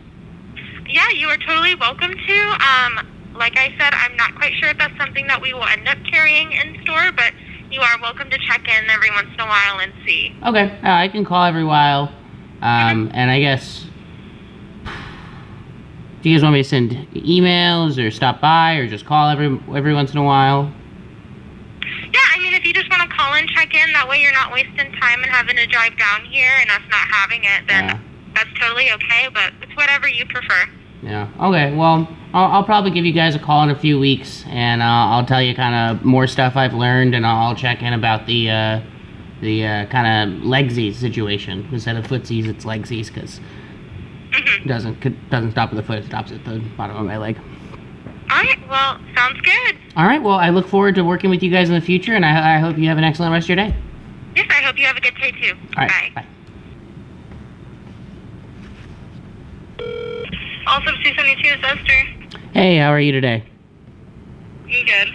Yeah, 0.89 1.09
you 1.11 1.29
are 1.29 1.37
totally 1.37 1.77
welcome 1.77 2.13
to. 2.13 2.41
Um, 2.61 3.35
like 3.35 3.57
I 3.57 3.73
said, 3.79 3.95
I'm 3.95 4.17
not 4.17 4.35
quite 4.35 4.53
sure 4.55 4.71
if 4.71 4.79
that's 4.79 4.97
something 4.97 5.27
that 5.29 5.41
we 5.41 5.53
will 5.53 5.65
end 5.65 5.89
up 5.89 5.99
carrying 6.11 6.53
in 6.53 6.83
store, 6.83 7.13
but 7.13 7.33
you 7.71 7.81
are 7.81 8.01
welcome 8.01 8.31
to 8.31 8.39
check 8.39 8.67
in 8.67 8.91
every 8.91 9.11
once 9.11 9.29
in 9.33 9.41
a 9.41 9.47
while 9.47 9.79
and 9.79 9.93
see. 10.05 10.35
Okay, 10.45 10.77
uh, 10.83 10.91
I 10.91 11.09
can 11.09 11.25
call 11.25 11.45
every 11.45 11.65
while. 11.65 12.13
Um, 12.63 13.11
and 13.13 13.31
I 13.31 13.41
guess. 13.41 13.87
Do 16.23 16.31
you 16.31 16.37
guys 16.37 16.43
want 16.43 16.55
me 16.55 16.63
to 16.63 16.69
send 16.69 16.91
emails 17.13 18.03
or 18.03 18.11
stop 18.11 18.41
by 18.41 18.75
or 18.77 18.89
just 18.89 19.05
call 19.05 19.29
every 19.29 19.61
every 19.77 19.93
once 19.93 20.13
in 20.13 20.19
a 20.19 20.25
while? 20.25 20.73
Yeah, 21.83 22.21
I 22.35 22.39
mean, 22.39 22.55
if 22.55 22.65
you 22.65 22.73
just 22.73 22.89
want 22.89 23.03
to 23.03 23.15
call 23.35 23.41
and 23.41 23.49
check 23.51 23.75
in, 23.75 23.93
that 23.93 24.09
way 24.09 24.21
you're 24.21 24.33
not 24.33 24.53
wasting 24.53 24.93
time 25.01 25.23
and 25.23 25.31
having 25.33 25.57
to 25.57 25.67
drive 25.67 25.97
down 25.99 26.25
here 26.25 26.51
and 26.61 26.71
us 26.71 26.81
not 26.91 27.07
having 27.09 27.43
it, 27.45 27.67
then 27.69 27.85
Yeah. 27.89 27.99
that's 28.35 28.51
totally 28.61 28.91
okay, 28.93 29.29
but 29.33 29.53
it's 29.63 29.75
whatever 29.77 30.09
you 30.09 30.25
prefer. 30.27 30.69
Yeah. 31.03 31.29
Okay. 31.41 31.75
Well, 31.75 32.09
I'll, 32.33 32.53
I'll 32.53 32.65
probably 32.65 32.91
give 32.91 33.05
you 33.05 33.13
guys 33.13 33.35
a 33.35 33.39
call 33.39 33.63
in 33.65 33.71
a 33.71 33.79
few 33.79 33.99
weeks, 33.99 34.45
and 34.49 34.81
uh, 34.81 34.85
I'll 34.87 35.27
tell 35.27 35.43
you 35.43 35.55
kind 35.55 35.75
of 35.99 36.05
more 36.05 36.27
stuff 36.27 36.57
I've 36.57 36.73
learned, 36.75 37.15
and 37.15 37.27
I'll 37.27 37.55
check 37.55 37.83
in 37.83 37.93
about 37.93 38.27
the 38.27 38.51
uh, 38.51 38.81
the 39.43 39.67
uh, 39.67 39.87
kind 39.87 40.33
of 40.33 40.43
legsies 40.45 40.95
situation 40.95 41.69
instead 41.73 41.97
of 41.97 42.07
footsies. 42.07 42.47
It's 42.47 42.65
legsies 42.65 43.09
because 43.13 43.39
it 44.33 44.67
doesn't 44.67 45.03
could- 45.03 45.29
doesn't 45.29 45.51
stop 45.51 45.69
at 45.71 45.77
the 45.77 45.83
foot; 45.83 45.99
it 45.99 46.07
stops 46.07 46.33
at 46.33 46.43
the 46.47 46.59
bottom 46.79 46.97
of 46.97 47.05
my 47.05 47.19
leg. 47.19 47.37
All 48.45 48.51
right, 48.51 48.69
well, 48.69 49.01
sounds 49.15 49.41
good. 49.41 49.77
All 49.97 50.05
right. 50.05 50.23
Well, 50.23 50.35
I 50.35 50.51
look 50.51 50.67
forward 50.67 50.97
to 50.97 51.05
working 51.05 51.31
with 51.31 51.43
you 51.43 51.51
guys 51.51 51.69
in 51.69 51.75
the 51.75 51.81
future, 51.81 52.15
and 52.15 52.27
I, 52.27 52.57
I 52.57 52.59
hope 52.59 52.77
you 52.77 52.89
have 52.89 52.99
an 52.99 53.05
excellent 53.05 53.33
rest 53.33 53.45
of 53.45 53.51
your 53.51 53.57
day. 53.57 53.75
Yes, 54.37 54.47
I 54.51 54.63
hope 54.63 54.79
you 54.79 54.85
have 54.87 54.97
a 54.97 55.01
good 55.01 55.15
day 55.17 55.31
too. 55.31 55.55
All 55.77 55.87
right. 55.87 56.15
Bye. 56.15 56.23
Bye. 56.23 56.27
Also, 60.67 60.91
272 60.91 61.49
is 61.49 61.61
Esther. 61.63 62.41
Hey, 62.53 62.79
how 62.79 62.89
are 62.89 63.01
you 63.01 63.13
today? 63.13 63.45
You 64.67 64.85
good? 64.85 65.09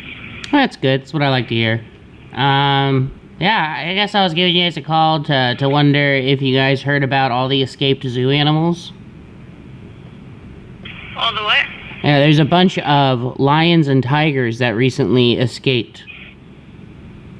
That's 0.52 0.78
good. 0.78 1.02
That's 1.02 1.14
what 1.14 1.22
I 1.22 1.30
like 1.30 1.50
to 1.50 1.56
hear. 1.56 1.86
Um, 2.34 3.20
yeah, 3.40 3.76
I 3.90 3.94
guess 3.94 4.16
I 4.16 4.24
was 4.24 4.34
giving 4.34 4.56
you 4.56 4.64
guys 4.64 4.78
a 4.78 4.82
call 4.82 5.24
to 5.24 5.56
to 5.56 5.70
wonder 5.70 6.14
if 6.14 6.42
you 6.42 6.56
guys 6.56 6.82
heard 6.82 7.04
about 7.04 7.32
all 7.32 7.48
the 7.48 7.62
escaped 7.62 8.04
zoo 8.08 8.30
animals. 8.30 8.94
All 11.18 11.34
the 11.34 11.44
what? 11.44 11.66
Yeah, 12.04 12.20
there's 12.20 12.40
a 12.40 12.46
bunch 12.46 12.78
of 12.80 13.40
lions 13.40 13.88
and 13.88 14.02
tigers 14.02 14.60
that 14.60 14.70
recently 14.70 15.34
escaped. 15.34 16.04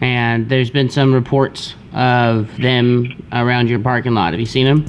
And 0.02 0.50
there's 0.50 0.70
been 0.70 0.90
some 0.90 1.14
reports 1.14 1.76
of 1.94 2.56
them 2.58 3.26
around 3.32 3.70
your 3.70 3.80
parking 3.80 4.14
lot. 4.14 4.34
Have 4.34 4.40
you 4.40 4.46
seen 4.46 4.66
them? 4.66 4.86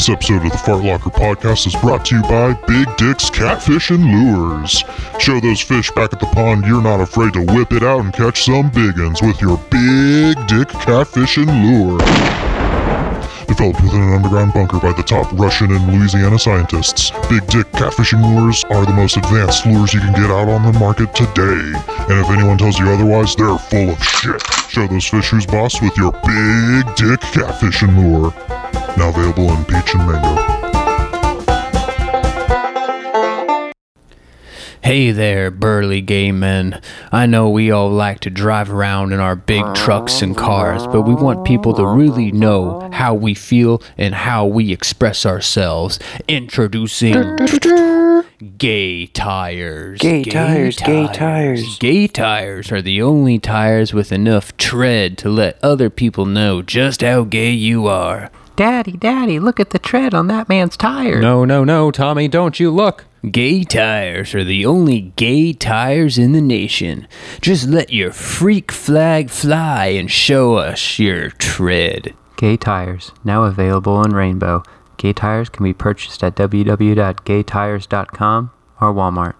This 0.00 0.08
episode 0.08 0.46
of 0.46 0.52
the 0.52 0.56
Fart 0.56 0.82
Locker 0.82 1.10
Podcast 1.10 1.66
is 1.66 1.76
brought 1.76 2.06
to 2.06 2.16
you 2.16 2.22
by 2.22 2.54
Big 2.66 2.88
Dick's 2.96 3.28
Catfish 3.28 3.90
and 3.90 4.02
Lures. 4.02 4.82
Show 5.18 5.38
those 5.40 5.60
fish 5.60 5.90
back 5.90 6.14
at 6.14 6.20
the 6.20 6.26
pond 6.32 6.64
you're 6.64 6.80
not 6.80 7.02
afraid 7.02 7.34
to 7.34 7.44
whip 7.44 7.70
it 7.72 7.82
out 7.82 8.00
and 8.00 8.10
catch 8.10 8.44
some 8.46 8.70
big 8.70 8.98
uns 8.98 9.20
with 9.20 9.42
your 9.42 9.58
Big 9.68 10.38
Dick 10.46 10.68
Catfish 10.68 11.36
and 11.36 11.52
Lure. 11.52 11.98
Developed 13.46 13.82
within 13.82 14.00
an 14.00 14.14
underground 14.14 14.54
bunker 14.54 14.80
by 14.80 14.94
the 14.94 15.02
top 15.02 15.30
Russian 15.34 15.70
and 15.70 15.92
Louisiana 15.92 16.38
scientists, 16.38 17.10
Big 17.28 17.46
Dick 17.48 17.70
Catfishing 17.72 18.22
Lures 18.24 18.64
are 18.70 18.86
the 18.86 18.94
most 18.94 19.18
advanced 19.18 19.66
lures 19.66 19.92
you 19.92 20.00
can 20.00 20.14
get 20.14 20.30
out 20.30 20.48
on 20.48 20.62
the 20.62 20.78
market 20.78 21.14
today. 21.14 21.76
And 22.08 22.24
if 22.24 22.30
anyone 22.30 22.56
tells 22.56 22.78
you 22.78 22.88
otherwise, 22.88 23.36
they're 23.36 23.58
full 23.58 23.90
of 23.90 24.02
shit. 24.02 24.40
Show 24.70 24.86
those 24.86 25.04
fish 25.04 25.28
who's 25.28 25.44
boss 25.44 25.82
with 25.82 25.94
your 25.98 26.12
Big 26.24 26.86
Dick 26.96 27.20
Catfishing 27.36 27.98
Lure. 28.00 28.59
Now 28.96 29.10
available 29.10 29.50
in 29.52 29.64
peach 29.64 29.94
and 29.94 30.06
mango. 30.06 30.60
Hey 34.82 35.12
there, 35.12 35.50
burly 35.50 36.00
gay 36.00 36.32
men. 36.32 36.80
I 37.12 37.26
know 37.26 37.48
we 37.48 37.70
all 37.70 37.90
like 37.90 38.20
to 38.20 38.30
drive 38.30 38.72
around 38.72 39.12
in 39.12 39.20
our 39.20 39.36
big 39.36 39.62
trucks 39.74 40.22
and 40.22 40.36
cars, 40.36 40.86
but 40.86 41.02
we 41.02 41.14
want 41.14 41.44
people 41.44 41.74
to 41.74 41.86
really 41.86 42.32
know 42.32 42.88
how 42.92 43.14
we 43.14 43.34
feel 43.34 43.82
and 43.98 44.14
how 44.14 44.46
we 44.46 44.72
express 44.72 45.26
ourselves. 45.26 45.98
Introducing 46.26 47.36
Gay 48.56 49.06
Tires. 49.06 50.00
Gay 50.00 50.24
tires, 50.24 50.76
gay 50.78 51.06
tires. 51.08 51.78
Gay 51.78 52.08
tires 52.08 52.72
are 52.72 52.82
the 52.82 53.02
only 53.02 53.38
tires 53.38 53.92
with 53.92 54.10
enough 54.10 54.56
tread 54.56 55.18
to 55.18 55.28
let 55.28 55.62
other 55.62 55.90
people 55.90 56.24
know 56.24 56.62
just 56.62 57.02
how 57.02 57.22
gay 57.24 57.52
you 57.52 57.86
are. 57.86 58.30
Daddy, 58.56 58.92
Daddy, 58.92 59.38
look 59.38 59.58
at 59.58 59.70
the 59.70 59.78
tread 59.78 60.12
on 60.14 60.26
that 60.26 60.48
man's 60.48 60.76
tire. 60.76 61.20
No, 61.20 61.44
no, 61.44 61.64
no, 61.64 61.90
Tommy, 61.90 62.28
don't 62.28 62.60
you 62.60 62.70
look. 62.70 63.06
Gay 63.30 63.64
tires 63.64 64.34
are 64.34 64.44
the 64.44 64.64
only 64.64 65.12
gay 65.16 65.52
tires 65.52 66.18
in 66.18 66.32
the 66.32 66.40
nation. 66.40 67.06
Just 67.40 67.68
let 67.68 67.92
your 67.92 68.12
freak 68.12 68.72
flag 68.72 69.30
fly 69.30 69.86
and 69.86 70.10
show 70.10 70.56
us 70.56 70.98
your 70.98 71.30
tread. 71.30 72.14
Gay 72.36 72.56
tires, 72.56 73.12
now 73.24 73.44
available 73.44 74.02
in 74.02 74.12
rainbow. 74.12 74.62
Gay 74.96 75.12
tires 75.12 75.48
can 75.48 75.64
be 75.64 75.74
purchased 75.74 76.22
at 76.24 76.36
www.gaytires.com 76.36 78.50
or 78.80 78.94
Walmart. 78.94 79.34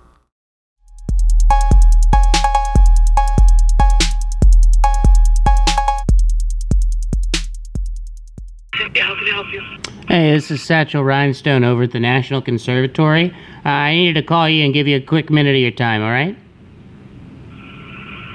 Hey, 10.11 10.33
this 10.33 10.51
is 10.51 10.61
Satchel 10.61 11.05
Rhinestone 11.05 11.63
over 11.63 11.85
at 11.85 11.93
the 11.93 12.01
National 12.01 12.43
Conservatory. 12.43 13.33
Uh, 13.65 13.69
I 13.69 13.95
needed 13.95 14.21
to 14.21 14.27
call 14.27 14.49
you 14.49 14.65
and 14.65 14.75
give 14.75 14.89
you 14.89 14.97
a 14.97 15.01
quick 15.01 15.31
minute 15.31 15.55
of 15.55 15.61
your 15.61 15.71
time, 15.71 16.03
all 16.03 16.11
right? 16.11 16.37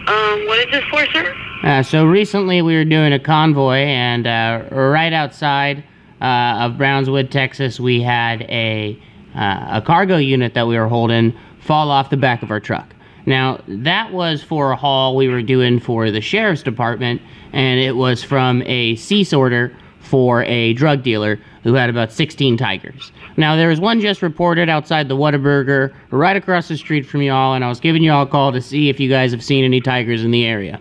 Um, 0.08 0.48
what 0.48 0.60
is 0.60 0.72
this 0.72 0.86
for, 0.86 1.06
sir? 1.08 1.36
Uh, 1.64 1.84
so 1.84 2.06
recently 2.06 2.62
we 2.62 2.76
were 2.76 2.86
doing 2.86 3.12
a 3.12 3.20
convoy, 3.20 3.80
and 3.80 4.26
uh, 4.26 4.64
right 4.72 5.12
outside 5.12 5.84
uh, 6.22 6.60
of 6.62 6.78
Brownswood, 6.78 7.30
Texas, 7.30 7.78
we 7.78 8.02
had 8.02 8.44
a 8.44 8.98
uh, 9.36 9.68
a 9.72 9.82
cargo 9.86 10.16
unit 10.16 10.54
that 10.54 10.68
we 10.68 10.78
were 10.78 10.88
holding 10.88 11.38
fall 11.60 11.92
off 11.92 12.10
the 12.10 12.16
back 12.16 12.42
of 12.42 12.52
our 12.52 12.62
truck. 12.62 12.96
Now 13.26 13.62
that 13.68 14.14
was 14.14 14.42
for 14.42 14.72
a 14.72 14.78
haul 14.78 15.18
we 15.18 15.28
were 15.28 15.42
doing 15.42 15.82
for 15.82 16.10
the 16.10 16.22
sheriff's 16.22 16.64
department, 16.64 17.22
and 17.52 17.82
it 17.82 17.98
was 17.98 18.24
from 18.24 18.62
a 18.62 18.96
cease 18.96 19.34
order 19.34 19.76
for 20.06 20.44
a 20.44 20.74
drug 20.74 21.04
dealer 21.04 21.40
who 21.64 21.74
had 21.74 21.90
about 21.90 22.12
16 22.12 22.58
tigers. 22.58 23.12
Now 23.38 23.56
there 23.56 23.68
was 23.68 23.80
one 23.80 24.00
just 24.00 24.22
reported 24.22 24.70
outside 24.70 25.08
the 25.08 25.16
Whataburger, 25.16 25.94
right 26.12 26.38
across 26.38 26.68
the 26.68 26.78
street 26.78 27.06
from 27.06 27.22
y'all, 27.22 27.54
and 27.54 27.66
I 27.66 27.68
was 27.70 27.80
giving 27.80 28.04
y'all 28.04 28.24
a 28.24 28.28
call 28.28 28.52
to 28.52 28.62
see 28.62 28.90
if 28.90 29.00
you 29.00 29.10
guys 29.10 29.32
have 29.32 29.44
seen 29.44 29.64
any 29.64 29.82
tigers 29.82 30.24
in 30.24 30.32
the 30.32 30.46
area. 30.46 30.80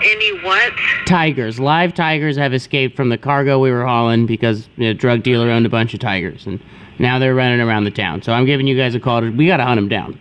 Any 0.00 0.42
what? 0.42 0.72
Tigers, 1.06 1.58
live 1.58 1.92
tigers 1.92 2.36
have 2.36 2.54
escaped 2.54 2.96
from 2.96 3.08
the 3.08 3.18
cargo 3.18 3.58
we 3.58 3.70
were 3.70 3.84
hauling 3.84 4.26
because 4.26 4.68
the 4.78 4.94
drug 4.94 5.22
dealer 5.22 5.50
owned 5.50 5.66
a 5.66 5.68
bunch 5.68 5.92
of 5.92 6.00
tigers, 6.00 6.46
and 6.46 6.60
now 6.98 7.18
they're 7.18 7.34
running 7.34 7.60
around 7.60 7.84
the 7.84 7.90
town. 7.90 8.22
So 8.22 8.32
I'm 8.32 8.46
giving 8.46 8.66
you 8.66 8.76
guys 8.76 8.94
a 8.94 9.00
call. 9.00 9.20
To, 9.20 9.30
we 9.30 9.46
gotta 9.46 9.64
hunt 9.64 9.78
them 9.78 9.88
down. 9.88 10.18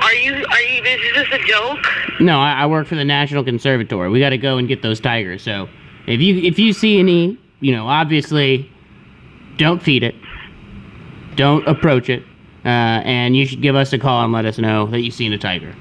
Are 0.00 0.14
you? 0.14 0.32
Are 0.32 0.60
you? 0.60 0.82
This 0.82 1.00
is 1.00 1.14
this 1.14 1.28
a 1.32 1.38
joke? 1.46 1.86
No, 2.20 2.38
I, 2.38 2.62
I 2.62 2.66
work 2.66 2.86
for 2.86 2.94
the 2.94 3.04
National 3.04 3.44
Conservatory. 3.44 4.10
We 4.10 4.18
got 4.18 4.30
to 4.30 4.38
go 4.38 4.56
and 4.58 4.66
get 4.66 4.82
those 4.82 5.00
tigers. 5.00 5.42
So 5.42 5.68
if 6.06 6.20
you 6.20 6.36
if 6.36 6.58
you 6.58 6.72
see 6.72 6.98
any, 6.98 7.38
you 7.60 7.72
know, 7.72 7.86
obviously, 7.86 8.70
don't 9.56 9.82
feed 9.82 10.02
it, 10.02 10.14
don't 11.36 11.66
approach 11.66 12.08
it, 12.08 12.22
uh, 12.64 12.68
and 13.04 13.36
you 13.36 13.46
should 13.46 13.62
give 13.62 13.76
us 13.76 13.92
a 13.92 13.98
call 13.98 14.24
and 14.24 14.32
let 14.32 14.44
us 14.44 14.58
know 14.58 14.86
that 14.86 15.00
you've 15.00 15.14
seen 15.14 15.32
a 15.32 15.38
tiger. 15.38 15.74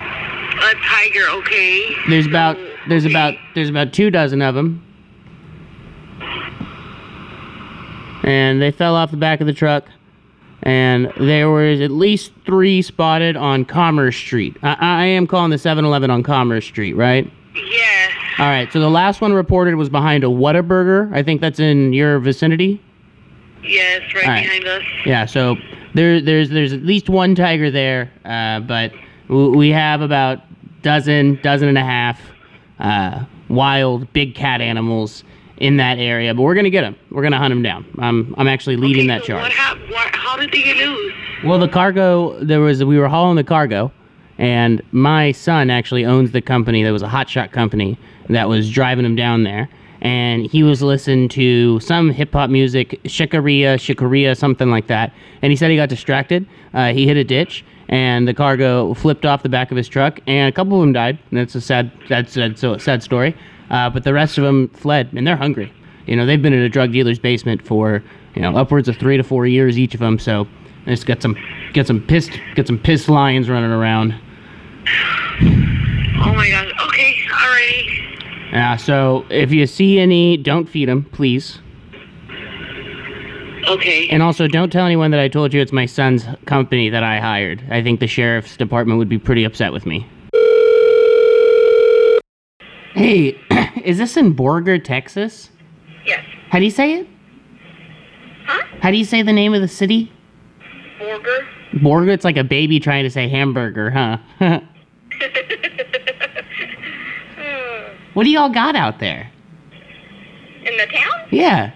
A 0.00 0.74
tiger, 0.82 1.28
okay. 1.30 1.94
There's 2.08 2.26
about 2.26 2.56
there's 2.88 3.04
okay. 3.04 3.12
about 3.12 3.34
there's 3.54 3.68
about 3.68 3.92
two 3.92 4.10
dozen 4.10 4.42
of 4.42 4.54
them, 4.54 4.82
and 8.24 8.60
they 8.60 8.70
fell 8.70 8.94
off 8.96 9.10
the 9.10 9.16
back 9.16 9.40
of 9.40 9.46
the 9.46 9.52
truck. 9.52 9.86
And 10.66 11.12
there 11.18 11.50
was 11.50 11.82
at 11.82 11.90
least 11.90 12.32
three 12.46 12.80
spotted 12.80 13.36
on 13.36 13.66
Commerce 13.66 14.16
Street. 14.16 14.56
I, 14.62 14.76
I 14.80 15.04
am 15.04 15.26
calling 15.26 15.50
the 15.50 15.56
7-Eleven 15.56 16.10
on 16.10 16.22
Commerce 16.22 16.64
Street, 16.64 16.94
right? 16.94 17.30
Yes. 17.54 17.83
All 18.38 18.46
right. 18.46 18.72
So 18.72 18.80
the 18.80 18.90
last 18.90 19.20
one 19.20 19.32
reported 19.32 19.76
was 19.76 19.88
behind 19.88 20.24
a 20.24 20.28
Whataburger. 20.28 21.12
I 21.14 21.22
think 21.22 21.40
that's 21.40 21.60
in 21.60 21.92
your 21.92 22.18
vicinity. 22.18 22.82
Yes, 23.62 24.02
right 24.14 24.26
right. 24.26 24.42
behind 24.42 24.66
us. 24.66 24.82
Yeah. 25.06 25.24
So 25.24 25.56
there, 25.94 26.20
there's 26.20 26.50
there's 26.50 26.72
at 26.72 26.82
least 26.82 27.08
one 27.08 27.34
tiger 27.34 27.70
there, 27.70 28.10
uh, 28.24 28.60
but 28.60 28.92
we 29.28 29.70
have 29.70 30.00
about 30.00 30.40
dozen, 30.82 31.40
dozen 31.42 31.68
and 31.68 31.78
a 31.78 31.84
half 31.84 32.20
uh, 32.78 33.24
wild 33.48 34.12
big 34.12 34.34
cat 34.34 34.60
animals 34.60 35.24
in 35.58 35.76
that 35.78 35.98
area. 35.98 36.34
But 36.34 36.42
we're 36.42 36.54
gonna 36.54 36.70
get 36.70 36.82
them. 36.82 36.96
We're 37.10 37.22
gonna 37.22 37.38
hunt 37.38 37.52
them 37.52 37.62
down. 37.62 37.86
I'm 37.98 38.34
I'm 38.36 38.48
actually 38.48 38.76
leading 38.76 39.10
Okay, 39.10 39.18
that 39.18 39.22
so 39.22 39.26
charge. 39.28 39.42
What 39.42 39.52
hap- 39.52 39.78
what, 39.90 40.14
how 40.14 40.36
did 40.36 40.50
they 40.50 40.62
get 40.62 40.76
loose? 40.76 41.14
Well, 41.44 41.58
the 41.58 41.68
cargo 41.68 42.38
there 42.42 42.60
was 42.60 42.82
we 42.84 42.98
were 42.98 43.08
hauling 43.08 43.36
the 43.36 43.44
cargo, 43.44 43.92
and 44.38 44.82
my 44.92 45.32
son 45.32 45.70
actually 45.70 46.04
owns 46.04 46.32
the 46.32 46.40
company. 46.40 46.82
That 46.82 46.90
was 46.90 47.02
a 47.02 47.08
hotshot 47.08 47.52
company 47.52 47.98
that 48.28 48.48
was 48.48 48.70
driving 48.70 49.04
him 49.04 49.16
down 49.16 49.44
there, 49.44 49.68
and 50.00 50.46
he 50.46 50.62
was 50.62 50.82
listening 50.82 51.28
to 51.30 51.80
some 51.80 52.10
hip 52.10 52.32
hop 52.32 52.50
music, 52.50 53.00
shikaria, 53.04 53.76
shikaria, 53.76 54.36
something 54.36 54.70
like 54.70 54.86
that. 54.88 55.12
And 55.42 55.50
he 55.50 55.56
said 55.56 55.70
he 55.70 55.76
got 55.76 55.88
distracted. 55.88 56.46
Uh, 56.72 56.92
he 56.92 57.06
hit 57.06 57.16
a 57.16 57.24
ditch, 57.24 57.64
and 57.88 58.26
the 58.26 58.34
cargo 58.34 58.94
flipped 58.94 59.24
off 59.24 59.42
the 59.42 59.48
back 59.48 59.70
of 59.70 59.76
his 59.76 59.88
truck, 59.88 60.20
and 60.26 60.48
a 60.48 60.52
couple 60.52 60.76
of 60.76 60.80
them 60.80 60.92
died. 60.92 61.18
And 61.30 61.38
that's 61.38 61.54
a 61.54 61.60
sad, 61.60 61.92
that's 62.08 62.36
a 62.36 62.78
sad 62.78 63.02
story. 63.02 63.36
Uh, 63.70 63.90
but 63.90 64.04
the 64.04 64.12
rest 64.12 64.38
of 64.38 64.44
them 64.44 64.68
fled, 64.68 65.10
and 65.14 65.26
they're 65.26 65.36
hungry. 65.36 65.72
You 66.06 66.16
know, 66.16 66.26
they've 66.26 66.40
been 66.40 66.52
in 66.52 66.60
a 66.60 66.68
drug 66.68 66.92
dealer's 66.92 67.18
basement 67.18 67.62
for 67.66 68.02
you 68.34 68.42
know 68.42 68.56
upwards 68.56 68.88
of 68.88 68.96
three 68.96 69.16
to 69.16 69.22
four 69.22 69.46
years 69.46 69.78
each 69.78 69.94
of 69.94 70.00
them. 70.00 70.18
So 70.18 70.46
just 70.86 71.06
got 71.06 71.22
some 71.22 71.36
get 71.72 71.86
some 71.86 72.00
pissed 72.00 72.32
get 72.54 72.66
some 72.66 72.78
pissed 72.78 73.08
lions 73.08 73.48
running 73.48 73.70
around. 73.70 74.14
Oh 74.86 76.32
my 76.34 76.48
gosh. 76.48 76.72
Okay, 76.88 77.16
alrighty. 77.30 78.52
Yeah. 78.52 78.76
So 78.76 79.24
if 79.30 79.52
you 79.52 79.66
see 79.66 79.98
any, 79.98 80.36
don't 80.36 80.68
feed 80.68 80.88
them, 80.88 81.04
please. 81.04 81.58
Okay. 83.66 84.08
And 84.10 84.22
also, 84.22 84.46
don't 84.46 84.70
tell 84.70 84.84
anyone 84.84 85.10
that 85.10 85.20
I 85.20 85.28
told 85.28 85.54
you 85.54 85.60
it's 85.60 85.72
my 85.72 85.86
son's 85.86 86.26
company 86.46 86.90
that 86.90 87.02
I 87.02 87.18
hired. 87.18 87.64
I 87.70 87.82
think 87.82 88.00
the 88.00 88.06
sheriff's 88.06 88.56
department 88.56 88.98
would 88.98 89.08
be 89.08 89.18
pretty 89.18 89.42
upset 89.44 89.72
with 89.72 89.86
me. 89.86 90.06
Hey, 92.92 93.38
is 93.84 93.98
this 93.98 94.16
in 94.16 94.34
Borger, 94.34 94.82
Texas? 94.82 95.50
yes. 96.04 96.24
How 96.50 96.58
do 96.58 96.64
you 96.64 96.70
say 96.70 96.92
it? 97.00 97.08
Huh? 98.46 98.62
How 98.80 98.90
do 98.90 98.96
you 98.98 99.04
say 99.04 99.22
the 99.22 99.32
name 99.32 99.54
of 99.54 99.62
the 99.62 99.68
city? 99.68 100.12
Borger. 101.00 101.46
Borger. 101.72 102.10
It's 102.10 102.24
like 102.24 102.36
a 102.36 102.44
baby 102.44 102.78
trying 102.78 103.04
to 103.04 103.10
say 103.10 103.28
hamburger, 103.28 103.90
huh? 103.90 104.18
what 108.14 108.24
do 108.24 108.30
y'all 108.30 108.48
got 108.48 108.74
out 108.76 108.98
there? 109.00 109.30
In 110.64 110.76
the 110.76 110.86
town? 110.86 111.28
Yeah. 111.30 111.72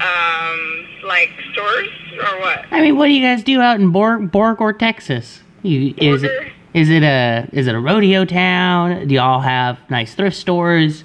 Um, 0.00 0.86
like 1.04 1.30
stores 1.52 1.88
or 2.20 2.40
what? 2.40 2.64
I 2.70 2.80
mean, 2.80 2.96
what 2.96 3.06
do 3.06 3.12
you 3.12 3.22
guys 3.22 3.42
do 3.42 3.60
out 3.60 3.80
in 3.80 3.90
Borg, 3.90 4.30
Borgor, 4.30 4.76
Texas? 4.78 5.42
You, 5.62 5.94
is 5.96 6.22
it 6.22 6.52
is 6.74 6.88
it 6.90 7.02
a 7.02 7.48
is 7.52 7.66
it 7.66 7.74
a 7.74 7.80
rodeo 7.80 8.24
town? 8.24 9.08
Do 9.08 9.14
y'all 9.14 9.40
have 9.40 9.78
nice 9.90 10.14
thrift 10.14 10.36
stores? 10.36 11.04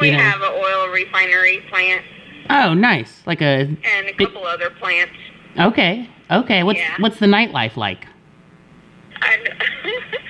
We 0.00 0.08
You 0.10 0.16
know. 0.16 0.22
have 0.22 0.40
an 0.42 0.52
oil 0.52 0.88
refinery 0.88 1.60
plant 1.70 2.02
Oh, 2.50 2.72
nice. 2.74 3.22
Like 3.26 3.40
a 3.42 3.60
and 3.84 4.06
a 4.08 4.12
couple 4.14 4.46
other 4.46 4.70
plants. 4.70 5.12
okay, 5.58 6.08
okay. 6.30 6.62
What's 6.62 6.78
Yeah. 6.78 6.94
what's 6.98 7.18
the 7.18 7.26
nightlife 7.26 7.76
like? 7.76 8.06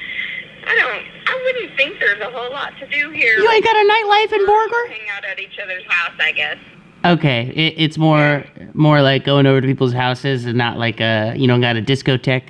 I, 0.68 0.72
I 0.72 0.76
don't. 0.76 1.04
I 1.26 1.42
wouldn't 1.44 1.76
think 1.76 1.98
there's 1.98 2.20
a 2.20 2.30
whole 2.30 2.50
lot 2.50 2.72
to 2.80 2.86
do 2.88 3.10
here. 3.10 3.38
You 3.38 3.50
ain't 3.50 3.64
got 3.64 3.76
a 3.76 3.78
nightlife 3.78 4.32
in 4.32 4.46
Borgor? 4.46 4.88
Hang 4.88 5.08
out 5.10 5.24
at 5.24 5.38
each 5.38 5.58
other's 5.62 5.84
house, 5.88 6.14
I 6.20 6.32
guess. 6.32 6.58
Okay, 7.04 7.52
it, 7.54 7.74
it's 7.76 7.96
more 7.98 8.44
more 8.74 9.02
like 9.02 9.24
going 9.24 9.46
over 9.46 9.60
to 9.60 9.66
people's 9.66 9.92
houses 9.92 10.46
and 10.46 10.58
not 10.58 10.78
like 10.78 11.00
a 11.00 11.34
you 11.36 11.46
know 11.46 11.60
got 11.60 11.76
a 11.76 11.82
discotheque. 11.82 12.48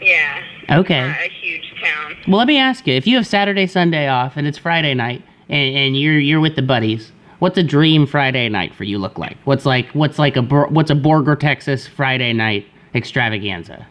Yeah. 0.00 0.42
Okay. 0.70 1.00
Not 1.00 1.20
a 1.20 1.28
huge 1.28 1.74
town. 1.82 2.16
Well, 2.28 2.38
let 2.38 2.46
me 2.46 2.58
ask 2.58 2.86
you: 2.86 2.94
if 2.94 3.06
you 3.06 3.16
have 3.16 3.26
Saturday, 3.26 3.66
Sunday 3.66 4.08
off, 4.08 4.36
and 4.36 4.46
it's 4.46 4.58
Friday 4.58 4.94
night, 4.94 5.24
and, 5.48 5.76
and 5.76 6.00
you're 6.00 6.18
you're 6.18 6.40
with 6.40 6.56
the 6.56 6.62
buddies, 6.62 7.10
what's 7.40 7.58
a 7.58 7.62
dream 7.62 8.06
Friday 8.06 8.48
night 8.48 8.74
for 8.74 8.84
you 8.84 8.98
look 8.98 9.18
like? 9.18 9.36
What's 9.44 9.66
like 9.66 9.88
what's 9.90 10.18
like 10.18 10.36
a 10.36 10.42
Bor- 10.42 10.68
what's 10.68 10.90
a 10.90 10.94
Borger, 10.94 11.38
Texas 11.38 11.86
Friday 11.86 12.32
night 12.32 12.66
extravaganza? 12.94 13.86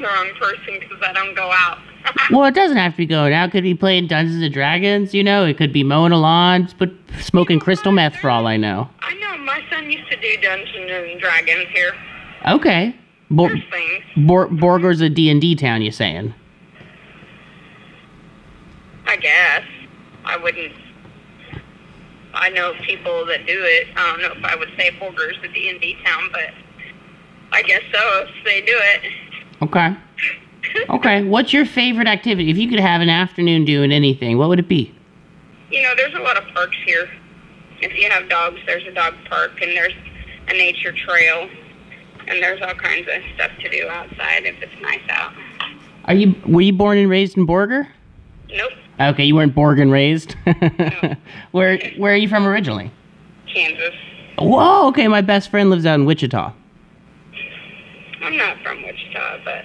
The 0.00 0.06
wrong 0.06 0.30
person 0.38 0.78
because 0.80 0.98
I 1.02 1.12
don't 1.12 1.34
go 1.34 1.50
out. 1.52 1.78
Well, 2.30 2.44
it 2.44 2.54
doesn't 2.54 2.76
have 2.76 2.92
to 2.92 2.96
be 2.98 3.06
going 3.06 3.32
out. 3.32 3.48
It 3.48 3.52
could 3.52 3.62
be 3.64 3.74
playing 3.74 4.06
Dungeons 4.06 4.40
and 4.42 4.52
Dragons. 4.54 5.12
You 5.14 5.22
know, 5.24 5.44
it 5.44 5.56
could 5.58 5.72
be 5.72 5.82
mowing 5.82 6.12
a 6.12 6.16
lawn, 6.18 6.68
but 6.78 6.90
smoking 7.20 7.58
crystal 7.58 7.90
meth 7.92 8.16
for 8.16 8.30
all 8.30 8.46
I 8.46 8.56
know. 8.56 8.88
I 9.00 9.14
know 9.14 9.36
my 9.38 9.62
son 9.70 9.90
used 9.90 10.08
to 10.10 10.16
do 10.20 10.36
Dungeons 10.40 10.90
and 10.90 11.20
Dragons 11.20 11.66
here. 11.74 11.92
Okay, 12.46 12.94
Bor- 13.30 13.48
There's 13.48 13.62
things. 13.70 14.04
Bor- 14.26 14.48
Borger's 14.48 15.00
a 15.00 15.08
D 15.08 15.28
and 15.30 15.40
D 15.40 15.54
town. 15.54 15.82
You 15.82 15.90
saying? 15.90 16.32
I 19.06 19.16
guess. 19.16 19.62
I 20.24 20.36
wouldn't. 20.36 20.72
I 22.34 22.50
know 22.50 22.72
people 22.82 23.24
that 23.26 23.46
do 23.46 23.60
it. 23.64 23.88
I 23.96 24.10
don't 24.12 24.20
know 24.22 24.32
if 24.38 24.44
I 24.44 24.54
would 24.54 24.68
say 24.78 24.90
Borger's 24.98 25.36
a 25.42 25.48
D&D 25.48 25.96
town, 26.04 26.28
but 26.30 26.50
I 27.52 27.62
guess 27.62 27.82
so 27.92 28.24
if 28.28 28.44
they 28.44 28.60
do 28.60 28.74
it. 28.76 29.02
Okay. 29.62 29.96
Okay. 30.90 31.24
What's 31.24 31.52
your 31.52 31.66
favorite 31.66 32.06
activity? 32.06 32.50
If 32.50 32.56
you 32.58 32.68
could 32.68 32.80
have 32.80 33.00
an 33.00 33.08
afternoon 33.08 33.64
doing 33.64 33.92
anything, 33.92 34.38
what 34.38 34.48
would 34.48 34.58
it 34.58 34.68
be? 34.68 34.94
You 35.70 35.82
know, 35.82 35.94
there's 35.96 36.14
a 36.14 36.20
lot 36.20 36.36
of 36.36 36.44
parks 36.54 36.76
here. 36.86 37.08
If 37.80 37.96
you 37.96 38.08
have 38.10 38.28
dogs, 38.28 38.58
there's 38.66 38.86
a 38.86 38.92
dog 38.92 39.14
park, 39.28 39.60
and 39.62 39.70
there's 39.76 39.92
a 40.48 40.52
nature 40.52 40.92
trail, 40.92 41.48
and 42.26 42.42
there's 42.42 42.60
all 42.62 42.74
kinds 42.74 43.06
of 43.08 43.22
stuff 43.34 43.50
to 43.60 43.68
do 43.68 43.88
outside 43.88 44.44
if 44.44 44.60
it's 44.62 44.82
nice 44.82 45.00
out. 45.10 45.32
Are 46.06 46.14
you 46.14 46.34
were 46.46 46.62
you 46.62 46.72
born 46.72 46.98
and 46.98 47.10
raised 47.10 47.36
in 47.36 47.46
Borger? 47.46 47.86
Nope, 48.50 48.72
Okay, 49.00 49.24
you 49.24 49.34
weren't 49.34 49.54
born 49.54 49.78
and 49.80 49.92
raised. 49.92 50.32
where 51.52 51.78
where 51.98 52.12
are 52.12 52.16
you 52.16 52.28
from 52.28 52.46
originally? 52.46 52.90
Kansas. 53.52 53.94
Whoa. 54.38 54.88
Okay, 54.88 55.06
my 55.08 55.20
best 55.20 55.50
friend 55.50 55.70
lives 55.70 55.86
out 55.86 55.94
in 55.94 56.04
Wichita. 56.04 56.52
I'm 58.22 58.36
not 58.36 58.56
from 58.62 58.82
Wichita, 58.82 59.44
but 59.44 59.64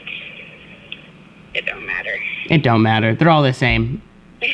it 1.54 1.66
don't 1.66 1.86
matter. 1.86 2.16
It 2.50 2.64
don't 2.64 2.82
matter. 2.82 3.16
They're 3.16 3.30
all 3.30 3.44
the 3.44 3.54
same. 3.54 4.02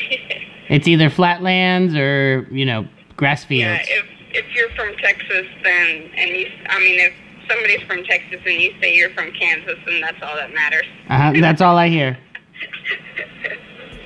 It's 0.70 0.86
either 0.86 1.10
flatlands 1.10 1.96
or 1.96 2.46
you 2.52 2.64
know 2.64 2.86
grass 3.16 3.42
fields. 3.42 3.88
Yeah, 3.88 3.96
if 3.98 4.06
if 4.30 4.54
you're 4.54 4.70
from 4.70 4.94
Texas, 4.98 5.44
then 5.64 6.10
and 6.16 6.30
you, 6.30 6.46
I 6.68 6.78
mean, 6.78 7.00
if 7.00 7.12
somebody's 7.48 7.82
from 7.82 8.04
Texas 8.04 8.40
and 8.46 8.54
you 8.54 8.72
say 8.80 8.94
you're 8.94 9.10
from 9.10 9.32
Kansas, 9.32 9.76
then 9.84 10.00
that's 10.00 10.22
all 10.22 10.36
that 10.36 10.54
matters. 10.54 10.86
Uh-huh, 11.08 11.32
that's 11.40 11.60
all 11.60 11.76
I 11.76 11.88
hear. 11.88 12.16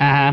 Uh 0.00 0.32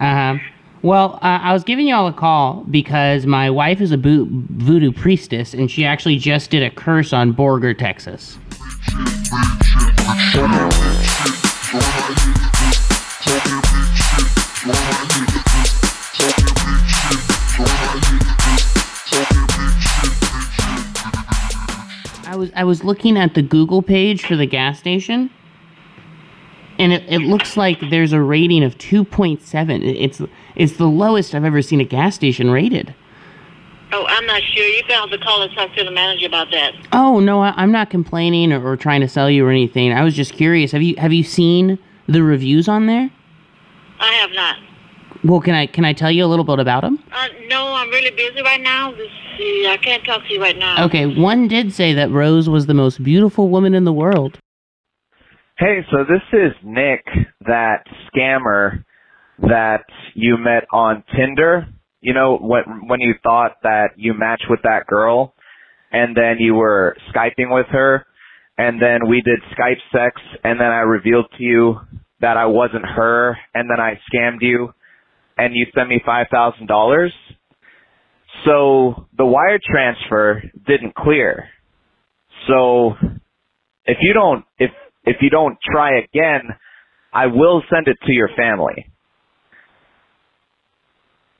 Uh 0.00 0.34
huh. 0.34 0.38
Well, 0.82 1.14
uh, 1.22 1.40
I 1.42 1.54
was 1.54 1.64
giving 1.64 1.88
y'all 1.88 2.06
a 2.08 2.12
call 2.12 2.64
because 2.70 3.24
my 3.24 3.48
wife 3.48 3.80
is 3.80 3.90
a 3.90 3.96
voodoo 3.96 4.92
priestess, 4.92 5.54
and 5.54 5.70
she 5.70 5.86
actually 5.86 6.18
just 6.18 6.50
did 6.50 6.62
a 6.62 6.70
curse 6.70 7.14
on 7.14 7.32
Borger, 7.32 7.76
Texas. 7.76 8.38
I 22.24 22.36
was 22.36 22.50
I 22.54 22.64
was 22.64 22.84
looking 22.84 23.18
at 23.18 23.34
the 23.34 23.42
Google 23.42 23.82
page 23.82 24.24
for 24.24 24.36
the 24.36 24.46
gas 24.46 24.78
station, 24.78 25.30
and 26.78 26.92
it, 26.92 27.04
it 27.08 27.18
looks 27.18 27.56
like 27.56 27.78
there's 27.90 28.12
a 28.12 28.20
rating 28.22 28.62
of 28.62 28.78
2.7. 28.78 30.00
It's 30.00 30.22
it's 30.54 30.76
the 30.76 30.86
lowest 30.86 31.34
I've 31.34 31.44
ever 31.44 31.60
seen 31.60 31.80
a 31.80 31.84
gas 31.84 32.14
station 32.14 32.50
rated. 32.50 32.94
Oh, 33.90 34.04
I'm 34.06 34.26
not 34.26 34.42
sure. 34.54 34.66
You're 34.66 34.86
going 34.86 35.00
have 35.00 35.10
to 35.10 35.18
call 35.18 35.42
and 35.42 35.52
talk 35.54 35.74
to 35.74 35.84
the 35.84 35.90
manager 35.90 36.26
about 36.26 36.50
that. 36.50 36.74
Oh 36.92 37.20
no, 37.20 37.40
I, 37.40 37.54
I'm 37.56 37.72
not 37.72 37.90
complaining 37.90 38.52
or, 38.52 38.72
or 38.72 38.76
trying 38.76 39.00
to 39.00 39.08
sell 39.08 39.30
you 39.30 39.46
or 39.46 39.50
anything. 39.50 39.92
I 39.92 40.02
was 40.04 40.14
just 40.14 40.32
curious. 40.34 40.72
Have 40.72 40.82
you 40.82 40.96
have 40.96 41.12
you 41.12 41.22
seen 41.24 41.78
the 42.06 42.22
reviews 42.22 42.68
on 42.68 42.86
there? 42.86 43.10
I 44.00 44.12
have 44.14 44.30
not. 44.32 44.56
Well, 45.24 45.40
can 45.40 45.54
I 45.54 45.66
can 45.66 45.84
I 45.84 45.92
tell 45.92 46.10
you 46.10 46.24
a 46.24 46.26
little 46.26 46.44
bit 46.44 46.58
about 46.58 46.82
them? 46.82 47.02
Uh, 47.12 47.28
no, 47.48 47.72
I'm 47.72 47.88
really 47.90 48.10
busy 48.10 48.42
right 48.42 48.60
now. 48.60 48.90
Let's 48.90 49.10
see. 49.38 49.66
I 49.68 49.78
can't 49.78 50.04
talk 50.04 50.22
to 50.26 50.32
you 50.32 50.40
right 50.40 50.56
now. 50.56 50.84
Okay, 50.84 51.06
one 51.06 51.48
did 51.48 51.72
say 51.72 51.94
that 51.94 52.10
Rose 52.10 52.48
was 52.48 52.66
the 52.66 52.74
most 52.74 53.02
beautiful 53.02 53.48
woman 53.48 53.74
in 53.74 53.84
the 53.84 53.92
world. 53.92 54.38
Hey, 55.56 55.84
so 55.90 56.04
this 56.04 56.22
is 56.32 56.52
Nick, 56.62 57.04
that 57.46 57.84
scammer 58.14 58.84
that 59.40 59.84
you 60.14 60.36
met 60.36 60.66
on 60.72 61.02
Tinder. 61.16 61.66
You 62.00 62.14
know, 62.14 62.38
when 62.38 62.88
when 62.88 63.00
you 63.00 63.14
thought 63.22 63.56
that 63.62 63.90
you 63.96 64.14
matched 64.14 64.46
with 64.48 64.60
that 64.62 64.86
girl 64.86 65.34
and 65.90 66.16
then 66.16 66.36
you 66.38 66.54
were 66.54 66.96
Skyping 67.14 67.52
with 67.52 67.66
her 67.70 68.06
and 68.56 68.80
then 68.80 69.08
we 69.08 69.20
did 69.22 69.40
Skype 69.56 69.80
sex 69.92 70.20
and 70.44 70.60
then 70.60 70.68
I 70.68 70.80
revealed 70.80 71.26
to 71.36 71.42
you 71.42 71.80
that 72.20 72.36
I 72.36 72.46
wasn't 72.46 72.84
her 72.86 73.36
and 73.54 73.68
then 73.68 73.80
I 73.80 73.98
scammed 74.12 74.42
you 74.42 74.72
and 75.36 75.54
you 75.54 75.66
sent 75.74 75.88
me 75.88 76.02
$5,000. 76.06 77.08
So 78.44 79.06
the 79.16 79.26
wire 79.26 79.58
transfer 79.64 80.42
didn't 80.66 80.94
clear. 80.94 81.48
So 82.48 82.94
if 83.86 83.98
you 84.00 84.12
don't 84.12 84.44
if 84.58 84.70
if 85.04 85.16
you 85.20 85.30
don't 85.30 85.58
try 85.72 85.98
again, 85.98 86.42
I 87.12 87.26
will 87.26 87.62
send 87.72 87.88
it 87.88 87.96
to 88.06 88.12
your 88.12 88.28
family. 88.36 88.86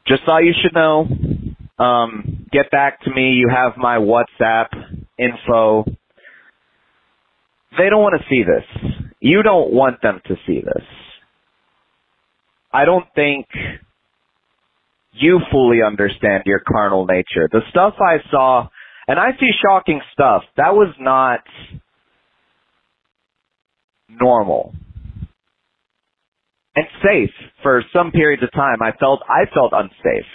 Just 0.09 0.25
thought 0.25 0.39
you 0.39 0.55
should 0.63 0.75
know. 0.75 1.07
Um, 1.79 2.47
get 2.51 2.71
back 2.71 3.03
to 3.03 3.11
me. 3.11 3.33
You 3.33 3.49
have 3.55 3.77
my 3.77 3.99
WhatsApp 3.99 4.69
info. 5.19 5.85
They 7.77 7.91
don't 7.91 8.03
want 8.03 8.21
to 8.21 8.27
see 8.29 8.43
this. 8.43 8.65
You 9.21 9.43
don't 9.43 9.73
want 9.73 10.01
them 10.03 10.21
to 10.27 10.37
see 10.47 10.61
this. 10.61 10.85
I 12.73 12.85
don't 12.85 13.07
think 13.15 13.47
you 15.13 15.41
fully 15.51 15.83
understand 15.83 16.45
your 16.47 16.61
carnal 16.61 17.07
nature. 17.07 17.49
The 17.51 17.61
stuff 17.71 17.95
I 18.01 18.19
saw, 18.31 18.69
and 19.07 19.19
I 19.19 19.33
see 19.39 19.51
shocking 19.63 20.01
stuff, 20.13 20.43
that 20.57 20.75
was 20.75 20.95
not 21.01 21.41
normal 24.09 24.75
and 26.79 26.87
safe 27.03 27.35
for 27.63 27.83
some 27.93 28.13
periods 28.13 28.43
of 28.43 28.53
time. 28.53 28.81
I 28.83 28.93
felt 28.99 29.21
I 29.29 29.53
felt 29.53 29.73
unsafe. 29.73 30.31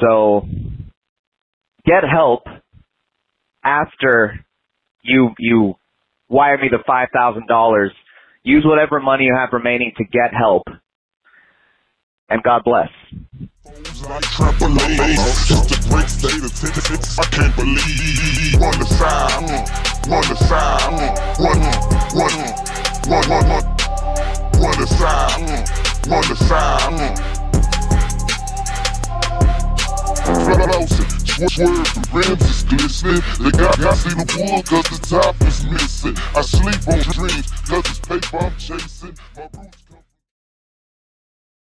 So 0.00 0.46
get 1.84 2.04
help 2.08 2.44
after 3.64 4.44
you 5.02 5.30
you 5.38 5.74
wire 6.28 6.58
me 6.58 6.68
the 6.70 6.78
five 6.86 7.08
thousand 7.12 7.48
dollars. 7.48 7.90
Use 8.42 8.64
whatever 8.64 9.00
money 9.00 9.24
you 9.24 9.34
have 9.36 9.50
remaining 9.52 9.92
to 9.98 10.04
get 10.04 10.32
help. 10.32 10.62
And 12.28 12.42
God 12.44 12.62
bless. 12.64 12.88
Run 24.60 24.78
the 24.78 24.86
side, 24.86 25.40
mm, 25.40 26.10
run 26.10 26.28
the 26.28 26.36
side. 26.36 27.40
Flossing, 30.50 31.48
swerve, 31.48 31.94
the 31.94 32.08
rims 32.12 32.42
is 32.42 32.62
glistening. 32.64 33.22
They 33.40 33.50
got, 33.56 33.78
got 33.78 33.96
see 33.96 34.10
the 34.10 34.52
wood 34.52 34.66
cause 34.66 34.88
the 34.90 34.98
top 35.16 35.40
is 35.42 35.64
missing. 35.64 36.16
I 36.34 36.42
sleep 36.42 36.88
on 36.88 36.98
dreams 37.14 37.50
cause 37.66 37.84
it's 37.88 37.98
paper 38.00 38.38
I'm 38.38 38.56
chasing. 38.58 39.16